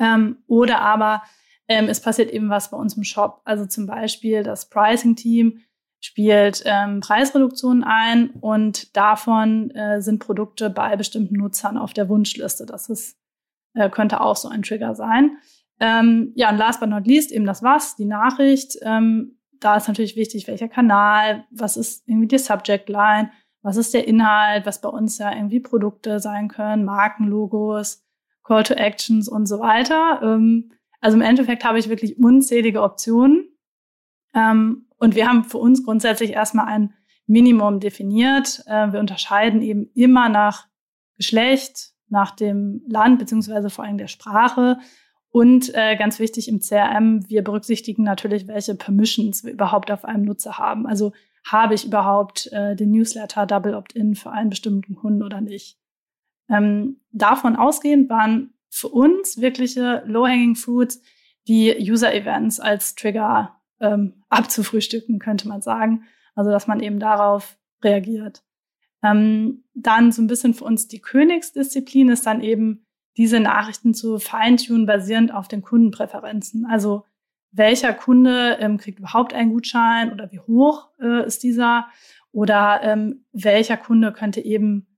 [0.00, 1.22] Ähm, oder aber
[1.68, 3.42] ähm, es passiert eben was bei uns im Shop.
[3.44, 5.60] Also zum Beispiel das Pricing-Team
[6.04, 12.66] spielt ähm, Preisreduktionen ein und davon äh, sind Produkte bei bestimmten Nutzern auf der Wunschliste.
[12.66, 13.16] Das ist,
[13.72, 15.38] äh, könnte auch so ein Trigger sein.
[15.80, 18.76] Ähm, ja, und last but not least eben das Was, die Nachricht.
[18.82, 23.30] Ähm, da ist natürlich wichtig, welcher Kanal, was ist irgendwie die Subject Line,
[23.62, 28.04] was ist der Inhalt, was bei uns ja irgendwie Produkte sein können, Markenlogos,
[28.42, 30.20] Call to Actions und so weiter.
[30.22, 33.48] Ähm, also im Endeffekt habe ich wirklich unzählige Optionen.
[34.96, 36.94] Und wir haben für uns grundsätzlich erstmal ein
[37.26, 38.62] Minimum definiert.
[38.66, 40.66] Äh, wir unterscheiden eben immer nach
[41.16, 44.78] Geschlecht, nach dem Land beziehungsweise vor allem der Sprache.
[45.30, 50.24] Und äh, ganz wichtig im CRM, wir berücksichtigen natürlich, welche Permissions wir überhaupt auf einem
[50.24, 50.86] Nutzer haben.
[50.86, 51.12] Also
[51.44, 55.78] habe ich überhaupt äh, den Newsletter Double Opt-in für einen bestimmten Kunden oder nicht.
[56.48, 61.02] Ähm, davon ausgehend waren für uns wirkliche Low-Hanging Fruits
[61.46, 66.04] die User-Events als Trigger ähm, abzufrühstücken, könnte man sagen.
[66.34, 68.42] Also, dass man eben darauf reagiert.
[69.02, 74.18] Ähm, dann so ein bisschen für uns die Königsdisziplin ist dann eben, diese Nachrichten zu
[74.18, 76.66] feintunen, basierend auf den Kundenpräferenzen.
[76.66, 77.04] Also,
[77.52, 81.86] welcher Kunde ähm, kriegt überhaupt einen Gutschein oder wie hoch äh, ist dieser?
[82.32, 84.88] Oder ähm, welcher Kunde könnte eben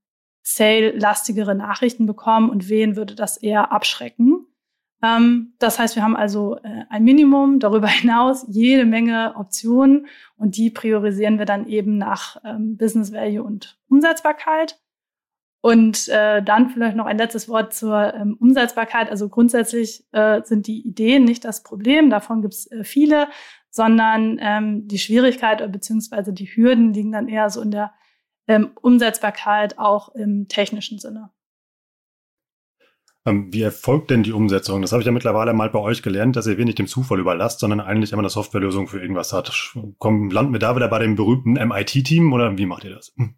[0.43, 4.36] sale-lastigere Nachrichten bekommen und wen würde das eher abschrecken?
[5.02, 10.06] Ähm, das heißt, wir haben also äh, ein Minimum, darüber hinaus jede Menge Optionen
[10.37, 14.80] und die priorisieren wir dann eben nach ähm, Business Value und Umsetzbarkeit.
[15.62, 19.11] Und äh, dann vielleicht noch ein letztes Wort zur ähm, Umsetzbarkeit.
[19.11, 23.28] Also grundsätzlich äh, sind die Ideen nicht das Problem, davon gibt es viele,
[23.68, 26.32] sondern die Schwierigkeit bzw.
[26.32, 27.92] die Hürden liegen dann eher so in der
[28.80, 31.28] Umsetzbarkeit auch im technischen Sinne.
[33.27, 34.81] Ähm, wie erfolgt denn die Umsetzung?
[34.83, 37.59] Das habe ich ja mittlerweile mal bei euch gelernt, dass ihr wenig dem Zufall überlasst,
[37.59, 39.75] sondern eigentlich immer eine Softwarelösung für irgendwas hat.
[39.99, 43.12] Kommen, landen wir da wieder bei dem berühmten MIT-Team oder wie macht ihr das?
[43.17, 43.35] Hm.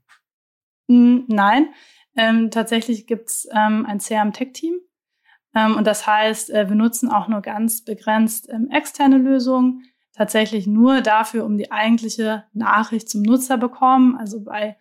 [0.88, 1.68] hm nein,
[2.16, 4.74] ähm, tatsächlich gibt's ähm, ein CRM-Tech-Team.
[5.54, 10.66] Ähm, und das heißt, äh, wir nutzen auch nur ganz begrenzt ähm, externe Lösungen, tatsächlich
[10.66, 14.16] nur dafür, um die eigentliche Nachricht zum Nutzer bekommen.
[14.18, 14.76] Also bei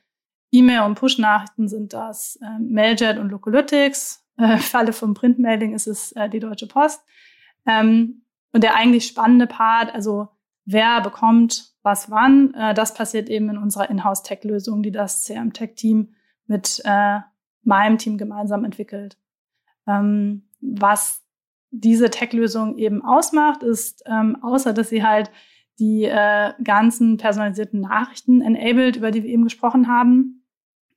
[0.51, 6.11] E-Mail- und Push-Nachrichten sind das äh, Mailjet und Localytics äh, Falle vom Printmailing ist es
[6.13, 7.03] äh, die Deutsche Post.
[7.65, 8.21] Ähm,
[8.53, 10.29] und der eigentlich spannende Part, also
[10.65, 16.13] wer bekommt was wann, äh, das passiert eben in unserer Inhouse-Tech-Lösung, die das CRM-Tech-Team
[16.45, 17.19] mit äh,
[17.63, 19.17] meinem Team gemeinsam entwickelt.
[19.87, 21.23] Ähm, was
[21.71, 25.31] diese Tech-Lösung eben ausmacht, ist, ähm, außer dass sie halt
[25.79, 30.43] die äh, ganzen personalisierten Nachrichten enabled, über die wir eben gesprochen haben,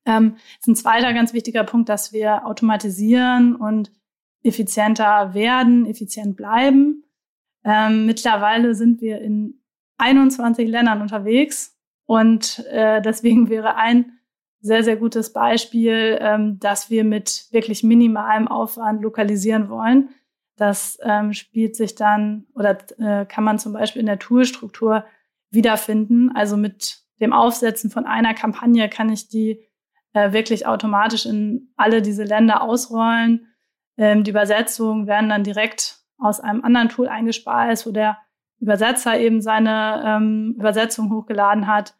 [0.06, 3.92] ähm, ist ein zweiter ganz wichtiger Punkt, dass wir automatisieren und
[4.42, 7.04] effizienter werden, effizient bleiben.
[7.64, 9.60] Ähm, mittlerweile sind wir in
[9.98, 14.12] 21 Ländern unterwegs und äh, deswegen wäre ein
[14.60, 20.10] sehr, sehr gutes Beispiel, ähm, dass wir mit wirklich minimalem Aufwand lokalisieren wollen.
[20.56, 25.04] Das ähm, spielt sich dann oder äh, kann man zum Beispiel in der Toolstruktur
[25.50, 26.30] wiederfinden.
[26.34, 29.64] Also mit dem Aufsetzen von einer Kampagne kann ich die
[30.12, 33.46] äh, wirklich automatisch in alle diese Länder ausrollen.
[33.96, 38.18] Ähm, die Übersetzungen werden dann direkt aus einem anderen Tool eingespeist, wo der
[38.60, 41.94] Übersetzer eben seine ähm, Übersetzung hochgeladen hat.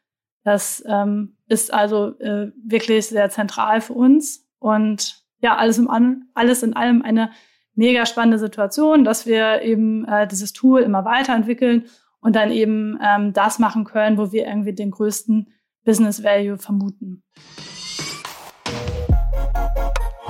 [0.45, 5.89] Das ähm, ist also äh, wirklich sehr zentral für uns und ja, alles, im
[6.35, 7.31] alles in allem eine
[7.75, 11.85] mega spannende Situation, dass wir eben äh, dieses Tool immer weiterentwickeln
[12.21, 15.51] und dann eben ähm, das machen können, wo wir irgendwie den größten
[15.85, 17.23] Business Value vermuten.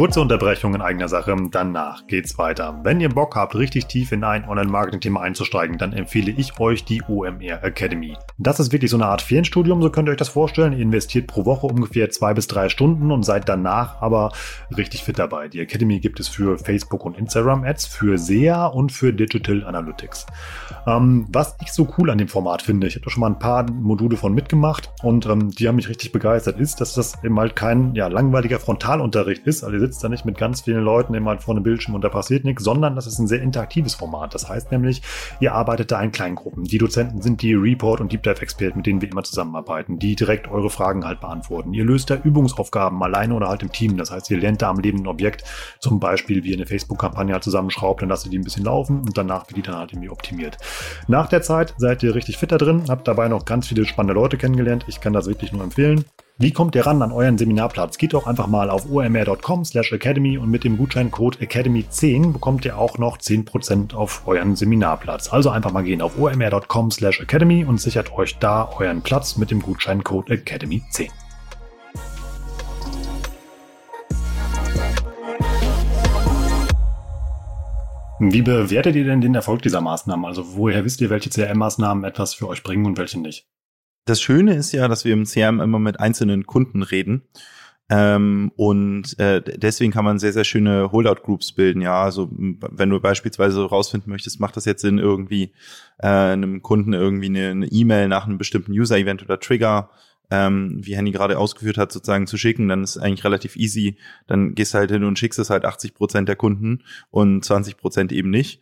[0.00, 2.80] Kurze Unterbrechung in eigener Sache, danach geht's weiter.
[2.84, 7.02] Wenn ihr Bock habt, richtig tief in ein Online-Marketing-Thema einzusteigen, dann empfehle ich euch die
[7.06, 8.16] OMR Academy.
[8.38, 10.72] Das ist wirklich so eine Art Ferienstudium, so könnt ihr euch das vorstellen.
[10.72, 14.32] Ihr investiert pro Woche ungefähr zwei bis drei Stunden und seid danach aber
[14.74, 15.48] richtig fit dabei.
[15.48, 20.24] Die Academy gibt es für Facebook und Instagram Ads, für SEA und für Digital Analytics.
[20.86, 23.38] Ähm, was ich so cool an dem Format finde, ich habe da schon mal ein
[23.38, 27.38] paar Module von mitgemacht und ähm, die haben mich richtig begeistert, ist, dass das eben
[27.38, 29.62] halt kein ja, langweiliger Frontalunterricht ist.
[29.62, 32.44] Also sitzt da nicht mit ganz vielen Leuten immer vor einem Bildschirm und da passiert
[32.44, 34.34] nichts, sondern das ist ein sehr interaktives Format.
[34.34, 35.02] Das heißt nämlich,
[35.40, 36.64] ihr arbeitet da in Kleingruppen.
[36.64, 40.48] Die Dozenten sind die Report- und Deep Dive-Experten, mit denen wir immer zusammenarbeiten, die direkt
[40.48, 41.74] eure Fragen halt beantworten.
[41.74, 43.96] Ihr löst da Übungsaufgaben alleine oder halt im Team.
[43.96, 45.44] Das heißt, ihr lernt da am lebenden Objekt
[45.80, 49.00] zum Beispiel, wie ihr eine Facebook-Kampagne halt zusammenschraubt, dann lasst ihr die ein bisschen laufen
[49.00, 50.56] und danach wird die dann halt irgendwie optimiert.
[51.08, 54.14] Nach der Zeit seid ihr richtig fit da drin, habt dabei noch ganz viele spannende
[54.14, 54.84] Leute kennengelernt.
[54.88, 56.04] Ich kann das wirklich nur empfehlen.
[56.42, 57.98] Wie kommt ihr ran an euren Seminarplatz?
[57.98, 62.78] Geht doch einfach mal auf omr.com slash academy und mit dem Gutscheincode academy10 bekommt ihr
[62.78, 65.30] auch noch 10% auf euren Seminarplatz.
[65.30, 69.50] Also einfach mal gehen auf omr.com slash academy und sichert euch da euren Platz mit
[69.50, 71.10] dem Gutscheincode academy10.
[78.18, 80.24] Wie bewertet ihr denn den Erfolg dieser Maßnahmen?
[80.24, 83.46] Also woher wisst ihr, welche CRM-Maßnahmen etwas für euch bringen und welche nicht?
[84.04, 87.22] Das Schöne ist ja, dass wir im CRM immer mit einzelnen Kunden reden.
[87.92, 91.82] Ähm, und äh, deswegen kann man sehr, sehr schöne Holdout-Groups bilden.
[91.82, 95.52] Ja, also wenn du beispielsweise rausfinden möchtest, macht das jetzt Sinn, irgendwie
[95.98, 99.90] äh, einem Kunden irgendwie eine E-Mail nach einem bestimmten User-Event oder Trigger,
[100.30, 103.96] ähm, wie Henny gerade ausgeführt hat, sozusagen zu schicken, dann ist eigentlich relativ easy.
[104.28, 107.76] Dann gehst du halt hin und schickst es halt 80 Prozent der Kunden und 20
[107.76, 108.60] Prozent eben nicht.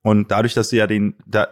[0.00, 1.48] Und dadurch, dass du ja den, da,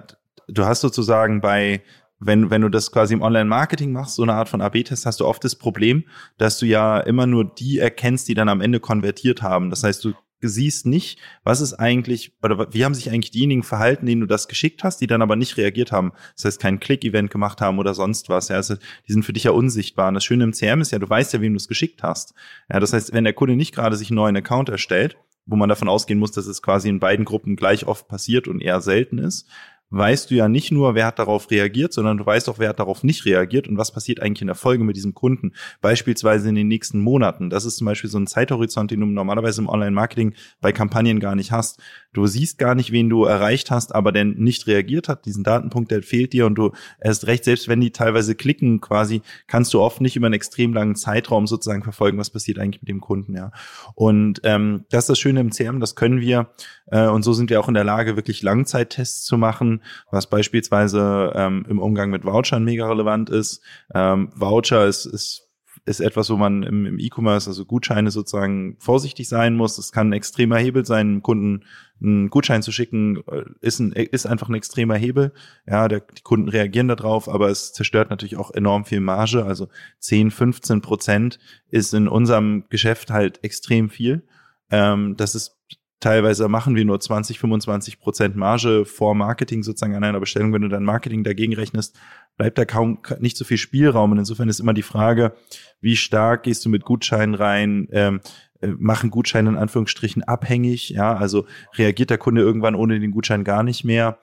[0.49, 1.83] du hast sozusagen bei
[2.21, 5.27] wenn, wenn du das quasi im Online-Marketing machst, so eine Art von AB-Test, hast du
[5.27, 6.05] oft das Problem,
[6.37, 9.71] dass du ja immer nur die erkennst, die dann am Ende konvertiert haben.
[9.71, 14.07] Das heißt, du siehst nicht, was ist eigentlich, oder wie haben sich eigentlich diejenigen verhalten,
[14.07, 16.13] denen du das geschickt hast, die dann aber nicht reagiert haben.
[16.37, 18.49] Das heißt, kein Click-Event gemacht haben oder sonst was.
[18.49, 20.09] Ja, also die sind für dich ja unsichtbar.
[20.09, 22.35] Und das Schöne im CRM ist ja, du weißt ja, wem du es geschickt hast.
[22.71, 25.69] Ja, das heißt, wenn der Kunde nicht gerade sich einen neuen Account erstellt, wo man
[25.69, 29.19] davon ausgehen muss, dass es quasi in beiden Gruppen gleich oft passiert und eher selten
[29.19, 29.49] ist,
[29.91, 32.79] weißt du ja nicht nur, wer hat darauf reagiert, sondern du weißt auch, wer hat
[32.79, 36.55] darauf nicht reagiert und was passiert eigentlich in der Folge mit diesem Kunden, beispielsweise in
[36.55, 37.51] den nächsten Monaten.
[37.51, 41.35] Das ist zum Beispiel so ein Zeithorizont, den du normalerweise im Online-Marketing bei Kampagnen gar
[41.35, 41.81] nicht hast.
[42.13, 45.27] Du siehst gar nicht, wen du erreicht hast, aber der nicht reagiert hat.
[45.27, 49.23] Diesen Datenpunkt, der fehlt dir und du erst recht, selbst wenn die teilweise klicken quasi,
[49.47, 52.89] kannst du oft nicht über einen extrem langen Zeitraum sozusagen verfolgen, was passiert eigentlich mit
[52.89, 53.53] dem Kunden, ja.
[53.95, 56.51] Und ähm, das ist das Schöne im CRM, das können wir
[56.87, 61.33] äh, und so sind wir auch in der Lage, wirklich Langzeittests zu machen, was beispielsweise
[61.35, 63.63] ähm, im Umgang mit Vouchern mega relevant ist.
[63.95, 65.48] Ähm, Voucher ist, ist
[65.89, 69.79] ist etwas, wo man im, im E-Commerce, also Gutscheine sozusagen vorsichtig sein muss.
[69.79, 71.65] Es kann ein extremer Hebel sein, Kunden
[72.01, 75.33] einen Gutschein zu schicken, äh, ist, ein, ist einfach ein extremer Hebel.
[75.67, 79.45] Ja, der, die Kunden reagieren darauf, aber es zerstört natürlich auch enorm viel Marge.
[79.45, 81.39] Also 10, 15 Prozent
[81.71, 84.23] ist in unserem Geschäft halt extrem viel.
[84.71, 85.57] Ähm, das ist
[86.01, 90.53] Teilweise machen wir nur 20, 25 Prozent Marge vor Marketing sozusagen an einer Bestellung.
[90.53, 91.99] Wenn du dein Marketing dagegen rechnest,
[92.37, 94.13] bleibt da kaum nicht so viel Spielraum.
[94.13, 95.33] Und insofern ist immer die Frage,
[95.81, 97.89] wie stark gehst du mit Gutscheinen rein?
[97.91, 98.21] Ähm,
[98.61, 103.45] äh, machen Gutscheine in Anführungsstrichen abhängig, ja, also reagiert der Kunde irgendwann ohne den Gutschein
[103.45, 104.19] gar nicht mehr.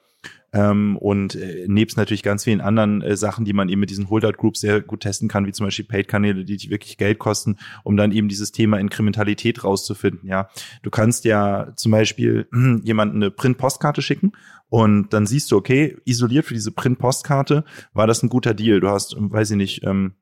[0.55, 4.09] Ähm, und äh, nebst natürlich ganz vielen anderen äh, Sachen, die man eben mit diesen
[4.09, 7.97] Holdout-Groups sehr gut testen kann, wie zum Beispiel Paid-Kanäle, die dich wirklich Geld kosten, um
[7.97, 10.29] dann eben dieses Thema Inkrementalität rauszufinden.
[10.29, 10.47] Ja,
[10.81, 14.31] du kannst ja zum Beispiel äh, jemanden eine Print-Postkarte schicken
[14.69, 18.79] und dann siehst du, okay, isoliert für diese Print-Postkarte war das ein guter Deal.
[18.79, 20.13] Du hast, weiß ich nicht, ähm,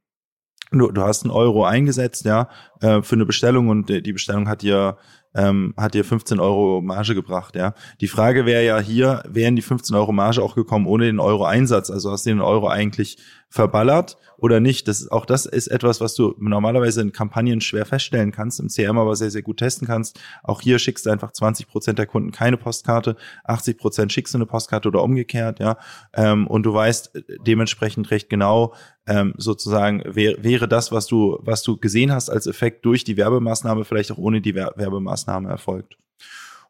[0.72, 2.50] du, du hast einen Euro eingesetzt, ja,
[2.82, 4.98] äh, für eine Bestellung und die Bestellung hat dir
[5.36, 7.74] ähm, hat dir 15 Euro Marge gebracht, ja.
[8.02, 11.46] Die Frage wäre ja hier, wären die 15 Euro Marge auch gekommen ohne den Euro
[11.46, 11.90] Einsatz?
[11.90, 13.18] Also hast du den Euro eigentlich
[13.54, 14.88] verballert oder nicht?
[14.88, 18.98] Das, auch das ist etwas, was du normalerweise in Kampagnen schwer feststellen kannst, im CRM
[18.98, 20.20] aber sehr, sehr gut testen kannst.
[20.42, 24.40] Auch hier schickst du einfach 20 Prozent der Kunden keine Postkarte, 80 Prozent schickst du
[24.40, 25.78] eine Postkarte oder umgekehrt, ja.
[26.14, 27.12] Ähm, und du weißt
[27.46, 28.74] dementsprechend recht genau,
[29.06, 33.18] ähm, sozusagen wär, wäre das, was du, was du gesehen hast als Effekt durch die
[33.18, 35.98] Werbemaßnahme, vielleicht auch ohne die Werbemaßnahme erfolgt.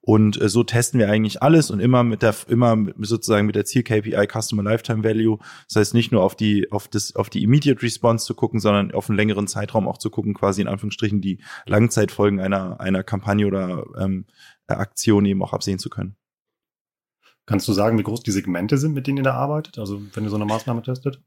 [0.06, 3.64] Und äh, so testen wir eigentlich alles und immer mit der, immer sozusagen mit der
[3.64, 5.38] Ziel KPI Customer Lifetime Value.
[5.70, 8.92] Das heißt nicht nur auf die, auf das, auf die Immediate Response zu gucken, sondern
[8.92, 13.48] auf einen längeren Zeitraum auch zu gucken, quasi in Anführungsstrichen die Langzeitfolgen einer, einer Kampagne
[13.48, 14.26] oder ähm,
[14.68, 16.18] Aktion eben auch absehen zu können.
[17.46, 19.78] Kannst du sagen, wie groß die Segmente sind, mit denen ihr da arbeitet?
[19.78, 21.22] Also wenn ihr so eine Maßnahme testet?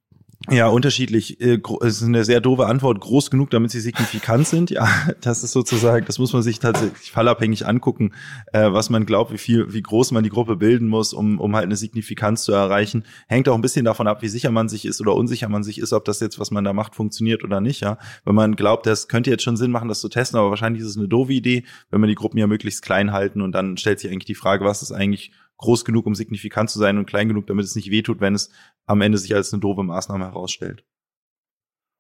[0.49, 1.41] Ja, unterschiedlich.
[1.41, 3.01] Äh, es ist eine sehr doofe Antwort.
[3.01, 4.71] Groß genug, damit sie signifikant sind.
[4.71, 4.89] Ja,
[5.21, 8.13] das ist sozusagen, das muss man sich tatsächlich fallabhängig angucken,
[8.53, 11.57] äh, was man glaubt, wie viel, wie groß man die Gruppe bilden muss, um, um
[11.57, 13.05] halt eine Signifikanz zu erreichen.
[13.29, 15.79] Hängt auch ein bisschen davon ab, wie sicher man sich ist oder unsicher man sich
[15.79, 17.81] ist, ob das jetzt, was man da macht, funktioniert oder nicht.
[17.81, 20.83] Ja, wenn man glaubt, das könnte jetzt schon Sinn machen, das zu testen, aber wahrscheinlich
[20.83, 23.77] ist es eine doofe Idee, wenn man die Gruppen ja möglichst klein halten und dann
[23.79, 27.07] stellt sich eigentlich die Frage, was ist eigentlich groß genug, um signifikant zu sein und
[27.07, 28.51] klein genug, damit es nicht wehtut, wenn es
[28.87, 30.85] am Ende sich als eine doofe Maßnahme herausstellt.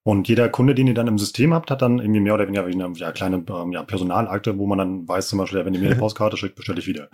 [0.06, 2.64] Und jeder Kunde, den ihr dann im System habt, hat dann irgendwie mehr oder weniger
[2.64, 5.90] eine ja, kleine ähm, ja, Personalakte, wo man dann weiß zum Beispiel, wenn ihr mir
[5.90, 7.08] eine Postkarte schickt, bestelle ich wieder.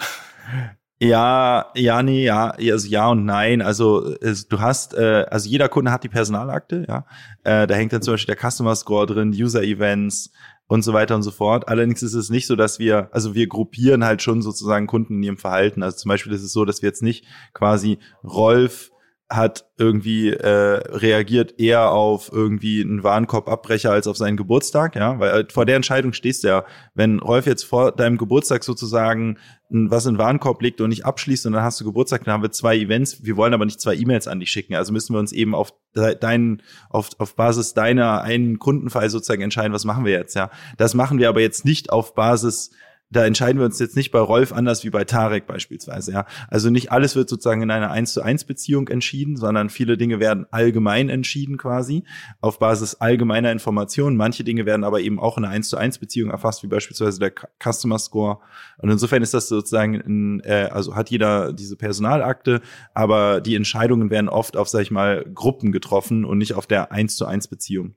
[1.00, 3.62] Ja, ja, nee, ja, also ja und nein.
[3.62, 7.07] Also es, du hast, äh, also jeder Kunde hat die Personalakte, ja.
[7.44, 10.31] Äh, da hängt dann zum Beispiel der Customer Score drin, User Events
[10.72, 11.68] und so weiter und so fort.
[11.68, 15.22] Allerdings ist es nicht so, dass wir, also wir gruppieren halt schon sozusagen Kunden in
[15.22, 15.82] ihrem Verhalten.
[15.82, 18.90] Also zum Beispiel ist es so, dass wir jetzt nicht quasi Rolf
[19.34, 25.40] hat irgendwie äh, reagiert eher auf irgendwie einen Warenkorbabbrecher als auf seinen Geburtstag, ja, weil
[25.40, 26.64] äh, vor der Entscheidung stehst du ja,
[26.94, 29.38] wenn Rolf jetzt vor deinem Geburtstag sozusagen
[29.74, 32.42] was in den Warenkorb legt und nicht abschließt und dann hast du Geburtstag, dann haben
[32.42, 35.18] wir zwei Events, wir wollen aber nicht zwei E-Mails an dich schicken, also müssen wir
[35.18, 40.12] uns eben auf deinen auf, auf Basis deiner einen Kundenfall sozusagen entscheiden, was machen wir
[40.12, 40.50] jetzt, ja.
[40.76, 42.70] Das machen wir aber jetzt nicht auf Basis
[43.12, 46.27] da entscheiden wir uns jetzt nicht bei Rolf anders wie bei Tarek beispielsweise, ja.
[46.48, 50.18] Also nicht alles wird sozusagen in einer 1 zu 1 Beziehung entschieden, sondern viele Dinge
[50.18, 52.05] werden allgemein entschieden quasi,
[52.40, 54.16] auf Basis allgemeiner Informationen.
[54.16, 57.20] Manche Dinge werden aber eben auch in einer 1 zu 1 Beziehung erfasst, wie beispielsweise
[57.20, 58.38] der Customer Score.
[58.79, 62.62] Und insofern ist das sozusagen, in, äh, also hat jeder diese Personalakte,
[62.94, 66.92] aber die Entscheidungen werden oft auf, sag ich mal, Gruppen getroffen und nicht auf der
[66.92, 67.94] 1 zu 1 Beziehung.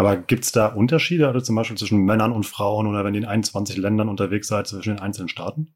[0.00, 3.20] Aber gibt es da Unterschiede, also zum Beispiel zwischen Männern und Frauen oder wenn ihr
[3.20, 5.74] in 21 Ländern unterwegs seid, zwischen den einzelnen Staaten?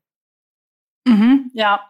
[1.07, 1.81] Mhm, ja,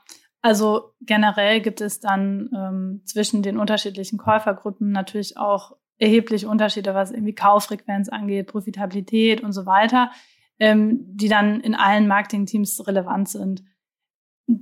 [0.42, 7.12] also generell gibt es dann ähm, zwischen den unterschiedlichen Käufergruppen natürlich auch erhebliche Unterschiede, was
[7.12, 10.10] irgendwie Kauffrequenz angeht, Profitabilität und so weiter,
[10.58, 13.62] ähm, die dann in allen Marketingteams relevant sind.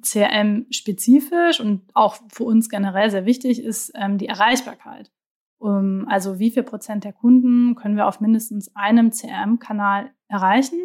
[0.03, 5.11] CRM-spezifisch und auch für uns generell sehr wichtig ist ähm, die Erreichbarkeit.
[5.63, 10.81] Um, also wie viel Prozent der Kunden können wir auf mindestens einem CRM-Kanal erreichen?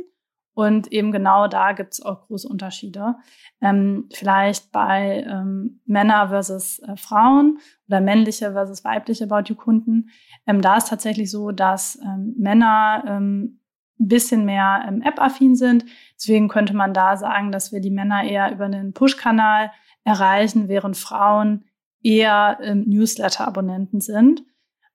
[0.54, 3.16] Und eben genau da gibt es auch große Unterschiede.
[3.60, 10.10] Ähm, vielleicht bei ähm, Männer versus äh, Frauen oder männliche versus weibliche About You-Kunden.
[10.46, 13.62] Ähm, da ist tatsächlich so, dass ähm, Männer ähm,
[14.00, 15.86] ein bisschen mehr ähm, App-affin sind.
[16.16, 19.72] Deswegen könnte man da sagen, dass wir die Männer eher über einen Push-Kanal
[20.04, 21.66] erreichen, während Frauen
[22.04, 24.44] eher Newsletter-Abonnenten sind.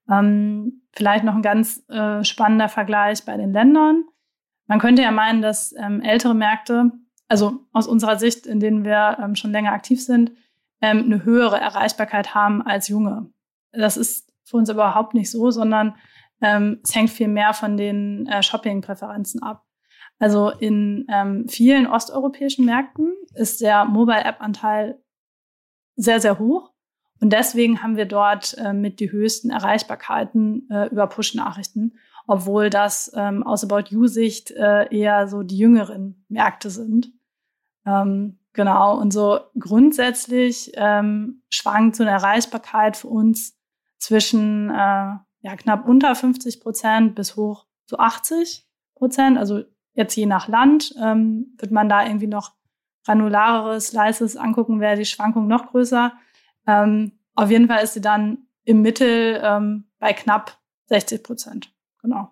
[0.09, 4.03] Ähm, vielleicht noch ein ganz äh, spannender Vergleich bei den Ländern.
[4.67, 6.91] Man könnte ja meinen, dass ähm, ältere Märkte,
[7.27, 10.31] also aus unserer Sicht, in denen wir ähm, schon länger aktiv sind,
[10.81, 13.31] ähm, eine höhere Erreichbarkeit haben als junge.
[13.71, 15.95] Das ist für uns überhaupt nicht so, sondern
[16.41, 19.65] ähm, es hängt viel mehr von den äh, Shopping-Präferenzen ab.
[20.19, 25.01] Also in ähm, vielen osteuropäischen Märkten ist der Mobile-App-Anteil
[25.95, 26.72] sehr, sehr hoch.
[27.23, 31.93] Und deswegen haben wir dort äh, mit die höchsten Erreichbarkeiten äh, über Push-Nachrichten,
[32.27, 37.13] obwohl das ähm, aus About You-Sicht äh, eher so die jüngeren Märkte sind.
[37.85, 43.57] Ähm, genau, und so grundsätzlich ähm, schwankt so eine Erreichbarkeit für uns
[43.99, 49.37] zwischen äh, ja, knapp unter 50 Prozent bis hoch zu 80 Prozent.
[49.37, 52.51] Also jetzt je nach Land ähm, wird man da irgendwie noch
[53.05, 56.11] granulareere Slices angucken, wäre die Schwankung noch größer.
[56.67, 61.73] Ähm, auf jeden Fall ist sie dann im Mittel ähm, bei knapp 60 Prozent.
[62.01, 62.31] Genau.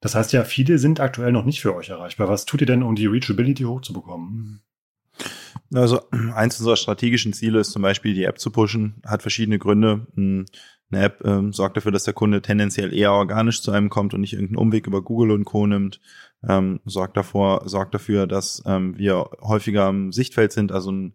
[0.00, 2.28] Das heißt ja, viele sind aktuell noch nicht für euch erreichbar.
[2.28, 4.62] Was tut ihr denn, um die Reachability hochzubekommen?
[5.74, 9.02] Also eins unserer strategischen Ziele ist zum Beispiel, die App zu pushen.
[9.04, 10.06] Hat verschiedene Gründe.
[10.90, 14.20] Eine App ähm, sorgt dafür, dass der Kunde tendenziell eher organisch zu einem kommt und
[14.22, 15.66] nicht irgendeinen Umweg über Google und Co.
[15.66, 16.00] nimmt.
[16.48, 21.14] Ähm, sorgt davor, sorgt dafür, dass ähm, wir häufiger im Sichtfeld sind, also ein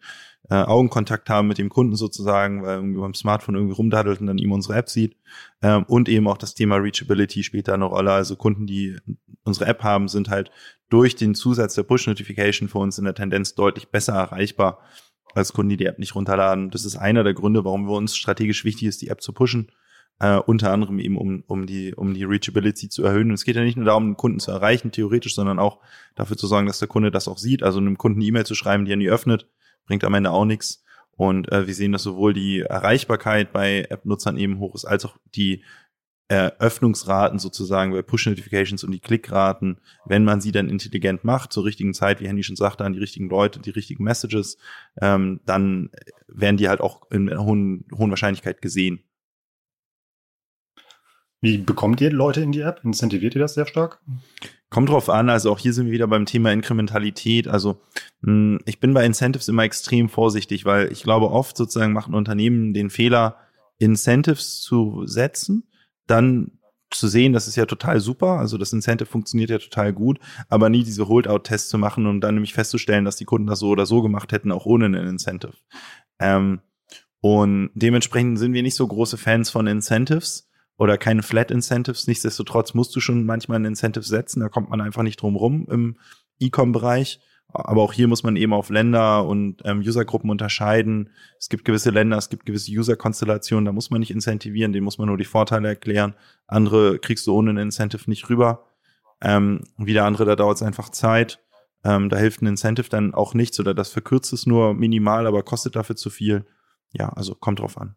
[0.49, 4.37] äh, Augenkontakt haben mit dem Kunden sozusagen, weil irgendwie beim Smartphone irgendwie rumdaddelt und dann
[4.37, 5.17] ihm unsere App sieht.
[5.61, 8.11] Ähm, und eben auch das Thema Reachability spielt da eine Rolle.
[8.11, 8.97] Also Kunden, die
[9.43, 10.51] unsere App haben, sind halt
[10.89, 14.79] durch den Zusatz der Push-Notification für uns in der Tendenz deutlich besser erreichbar
[15.35, 16.71] als Kunden, die die App nicht runterladen.
[16.71, 19.71] Das ist einer der Gründe, warum wir uns strategisch wichtig ist, die App zu pushen.
[20.23, 23.27] Uh, unter anderem eben um, um, die, um die Reachability zu erhöhen.
[23.27, 25.81] Und es geht ja nicht nur darum, den Kunden zu erreichen, theoretisch, sondern auch
[26.15, 27.63] dafür zu sorgen, dass der Kunde das auch sieht.
[27.63, 29.49] Also einem Kunden eine E-Mail zu schreiben, die er nie öffnet,
[29.85, 30.85] bringt am Ende auch nichts.
[31.17, 35.17] Und äh, wir sehen, dass sowohl die Erreichbarkeit bei App-Nutzern eben hoch ist, als auch
[35.35, 35.63] die
[36.27, 41.93] Eröffnungsraten sozusagen bei Push-Notifications und die Klickraten, wenn man sie dann intelligent macht, zur richtigen
[41.93, 44.57] Zeit, wie Handy schon sagte, an die richtigen Leute, die richtigen Messages,
[45.01, 45.91] ähm, dann
[46.27, 49.03] werden die halt auch in hohen, hohen Wahrscheinlichkeit gesehen.
[51.41, 52.81] Wie bekommt ihr Leute in die App?
[52.83, 54.01] Incentiviert ihr das sehr stark?
[54.71, 57.47] Kommt drauf an, also auch hier sind wir wieder beim Thema Inkrementalität.
[57.47, 57.81] Also
[58.21, 62.15] mh, hm, ich bin bei Incentives immer extrem vorsichtig, weil ich glaube, oft sozusagen machen
[62.15, 63.37] Unternehmen den Fehler,
[63.77, 65.67] Incentives zu setzen,
[66.07, 66.59] dann
[66.91, 70.69] zu sehen, das ist ja total super, also das Incentive funktioniert ja total gut, aber
[70.69, 73.85] nie diese Holdout-Tests zu machen und dann nämlich festzustellen, dass die Kunden das so oder
[73.85, 75.53] so gemacht hätten, auch ohne einen Incentive.
[76.19, 76.61] Ähm,
[77.21, 82.05] Und dementsprechend sind wir nicht so große Fans von Incentives oder keine Flat Incentives.
[82.05, 84.41] Nichtsdestotrotz musst du schon manchmal ein Incentive setzen.
[84.41, 85.97] Da kommt man einfach nicht drum rum im
[86.39, 87.19] E-Com-Bereich.
[87.55, 91.09] Aber auch hier muss man eben auf Länder und ähm, Usergruppen unterscheiden.
[91.39, 94.97] Es gibt gewisse Länder, es gibt gewisse User-Konstellationen, da muss man nicht incentivieren, denen muss
[94.97, 96.15] man nur die Vorteile erklären.
[96.47, 98.65] Andere kriegst du ohne ein Incentive nicht rüber.
[99.21, 101.39] Ähm, wieder andere, da dauert es einfach Zeit.
[101.83, 105.43] Ähm, da hilft ein Incentive dann auch nichts oder das verkürzt es nur minimal, aber
[105.43, 106.45] kostet dafür zu viel.
[106.91, 107.95] Ja, also kommt drauf an.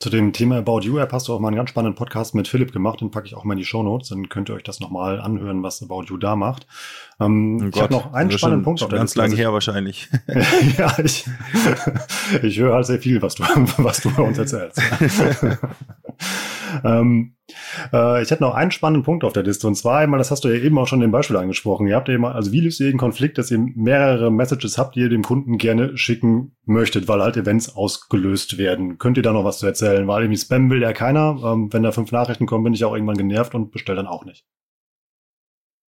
[0.00, 2.46] Zu dem Thema About You App hast du auch mal einen ganz spannenden Podcast mit
[2.46, 4.62] Philipp gemacht, den packe ich auch mal in die Show Notes, dann könnt ihr euch
[4.62, 6.68] das nochmal anhören, was About You da macht.
[7.18, 10.08] Ähm, oh ich habe noch einen spannenden Punkt auf der Ganz lange her wahrscheinlich.
[10.78, 11.26] ja, ich,
[12.42, 13.42] ich höre halt sehr viel, was du,
[13.78, 14.80] was du uns erzählst.
[16.84, 17.36] Ähm,
[17.92, 20.44] äh, ich hätte noch einen spannenden Punkt auf der Liste und zwar einmal, das hast
[20.44, 21.86] du ja eben auch schon im Beispiel angesprochen.
[21.86, 25.00] Ihr habt eben, also wie löst ihr den Konflikt, dass ihr mehrere Messages habt, die
[25.00, 28.98] ihr dem Kunden gerne schicken möchtet, weil halt Events ausgelöst werden.
[28.98, 30.06] Könnt ihr da noch was zu erzählen?
[30.06, 31.40] Weil irgendwie Spam will ja keiner.
[31.44, 34.24] Ähm, wenn da fünf Nachrichten kommen, bin ich auch irgendwann genervt und bestelle dann auch
[34.24, 34.44] nicht.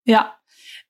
[0.04, 0.34] Ja,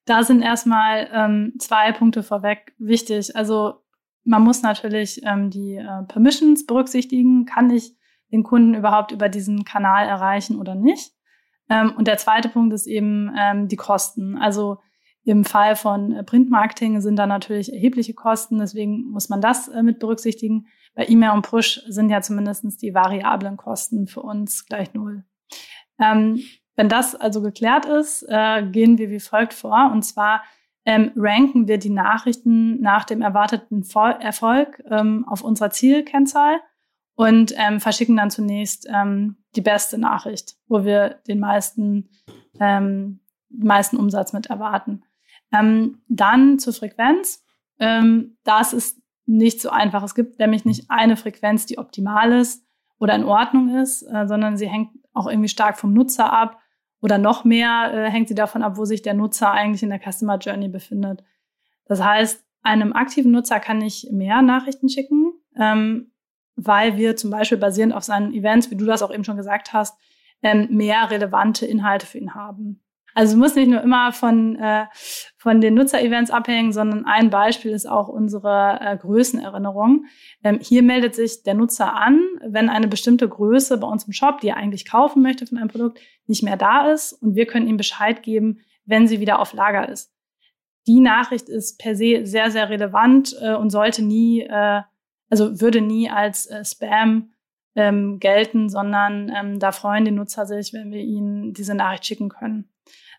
[0.05, 3.37] da sind erstmal ähm, zwei Punkte vorweg wichtig.
[3.37, 3.83] Also
[4.25, 7.47] man muss natürlich ähm, die äh, Permissions berücksichtigen.
[7.47, 7.97] Kann ich
[8.33, 11.13] den Kunden überhaupt über diesen Kanal erreichen oder nicht.
[11.69, 14.37] Ähm, und der zweite Punkt ist eben ähm, die Kosten.
[14.37, 14.79] Also
[15.25, 19.83] im Fall von äh, Printmarketing sind da natürlich erhebliche Kosten, deswegen muss man das äh,
[19.83, 20.67] mit berücksichtigen.
[20.95, 25.25] Bei E-Mail und Push sind ja zumindestens die variablen Kosten für uns gleich null.
[26.01, 26.41] Ähm,
[26.77, 29.91] wenn das also geklärt ist, äh, gehen wir wie folgt vor.
[29.93, 30.43] Und zwar
[30.87, 36.61] ähm, ranken wir die Nachrichten nach dem erwarteten Vol Erfolg ähm, auf unserer Zielkennzahl
[37.21, 42.09] und ähm, verschicken dann zunächst ähm, die beste Nachricht, wo wir den meisten,
[42.59, 45.03] ähm, meisten Umsatz mit erwarten.
[45.53, 47.45] Ähm, dann zur Frequenz.
[47.79, 50.03] Ähm, das ist nicht so einfach.
[50.03, 52.67] Es gibt nämlich nicht eine Frequenz, die optimal ist
[52.99, 56.59] oder in Ordnung ist, äh, sondern sie hängt auch irgendwie stark vom Nutzer ab
[57.03, 60.01] oder noch mehr äh, hängt sie davon ab, wo sich der Nutzer eigentlich in der
[60.01, 61.23] Customer Journey befindet.
[61.85, 66.13] Das heißt, einem aktiven Nutzer kann ich mehr Nachrichten schicken, ähm,
[66.57, 69.73] weil wir zum Beispiel basierend auf seinen Events, wie du das auch eben schon gesagt
[69.73, 69.99] hast,
[70.43, 72.83] ähm, mehr relevante Inhalte für ihn haben.
[73.15, 74.87] Also es muss nicht nur immer von, äh,
[75.37, 80.05] von den Nutzer-Events abhängen, sondern ein Beispiel ist auch unsere äh, Größenerinnerung.
[80.45, 84.41] Ähm, hier meldet sich der Nutzer an, wenn eine bestimmte Größe bei uns im Shop,
[84.41, 87.67] die er eigentlich kaufen möchte von einem Produkt, nicht mehr da ist und wir können
[87.67, 90.13] ihm Bescheid geben, wenn sie wieder auf Lager ist.
[90.87, 94.83] Die Nachricht ist per se sehr, sehr relevant äh, und sollte nie äh,
[95.31, 97.31] also würde nie als äh, Spam
[97.75, 102.29] ähm, gelten, sondern ähm, da freuen die Nutzer sich, wenn wir ihnen diese Nachricht schicken
[102.29, 102.69] können.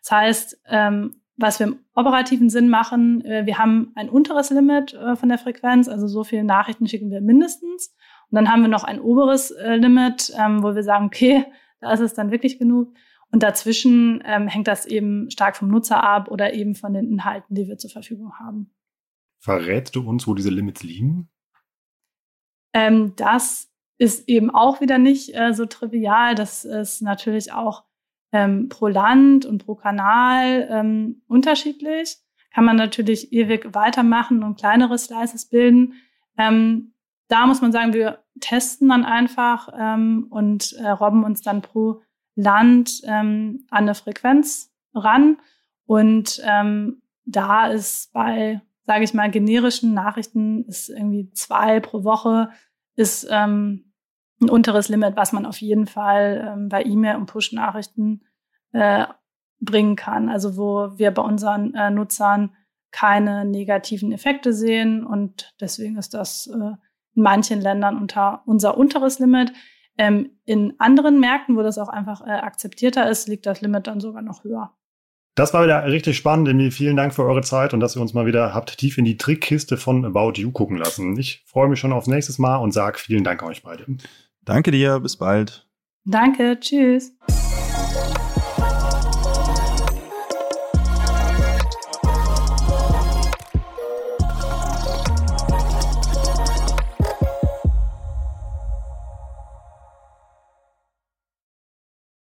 [0.04, 4.94] Das heißt, ähm, was wir im operativen Sinn machen, äh, wir haben ein unteres Limit
[4.94, 7.96] äh, von der Frequenz, also so viele Nachrichten schicken wir mindestens.
[8.30, 11.46] Und dann haben wir noch ein oberes äh, Limit, ähm, wo wir sagen, okay,
[11.80, 12.94] da ist es dann wirklich genug.
[13.32, 17.56] Und dazwischen ähm, hängt das eben stark vom Nutzer ab oder eben von den Inhalten,
[17.56, 18.72] die wir zur Verfügung haben.
[19.40, 21.30] Verrätst du uns, wo diese Limits liegen?
[22.74, 26.36] Ähm, das ist eben auch wieder nicht äh, so trivial.
[26.36, 27.84] Das ist natürlich auch
[28.32, 32.18] ähm, pro Land und pro Kanal ähm, unterschiedlich.
[32.54, 35.94] Kann man natürlich ewig weitermachen und kleinere Slices bilden.
[36.38, 36.94] Ähm,
[37.28, 42.02] da muss man sagen, wir testen dann einfach ähm, und äh, robben uns dann pro
[42.36, 45.38] Land ähm, an eine Frequenz ran.
[45.86, 52.50] Und ähm, da ist bei sage ich mal, generischen Nachrichten ist irgendwie zwei pro Woche,
[52.96, 53.94] ist ähm,
[54.42, 58.24] ein unteres Limit, was man auf jeden Fall ähm, bei E-Mail und Push-Nachrichten
[58.74, 59.06] äh,
[59.60, 60.30] bringen kann.
[60.30, 62.56] Also wo wir bei unseren äh, Nutzern
[62.92, 66.76] keine negativen Effekte sehen und deswegen ist das äh,
[67.14, 69.54] in manchen Ländern unter unser unteres Limit.
[69.98, 74.00] Ähm, in anderen Märkten, wo das auch einfach äh, akzeptierter ist, liegt das Limit dann
[74.00, 74.76] sogar noch höher.
[75.36, 76.50] Das war wieder richtig spannend.
[76.50, 79.06] Emil, vielen Dank für eure Zeit und dass ihr uns mal wieder habt tief in
[79.06, 81.18] die Trickkiste von About You gucken lassen.
[81.18, 83.86] Ich freue mich schon aufs nächste Mal und sage vielen Dank euch beide.
[84.44, 85.68] Danke dir, bis bald.
[86.04, 87.14] Danke, tschüss.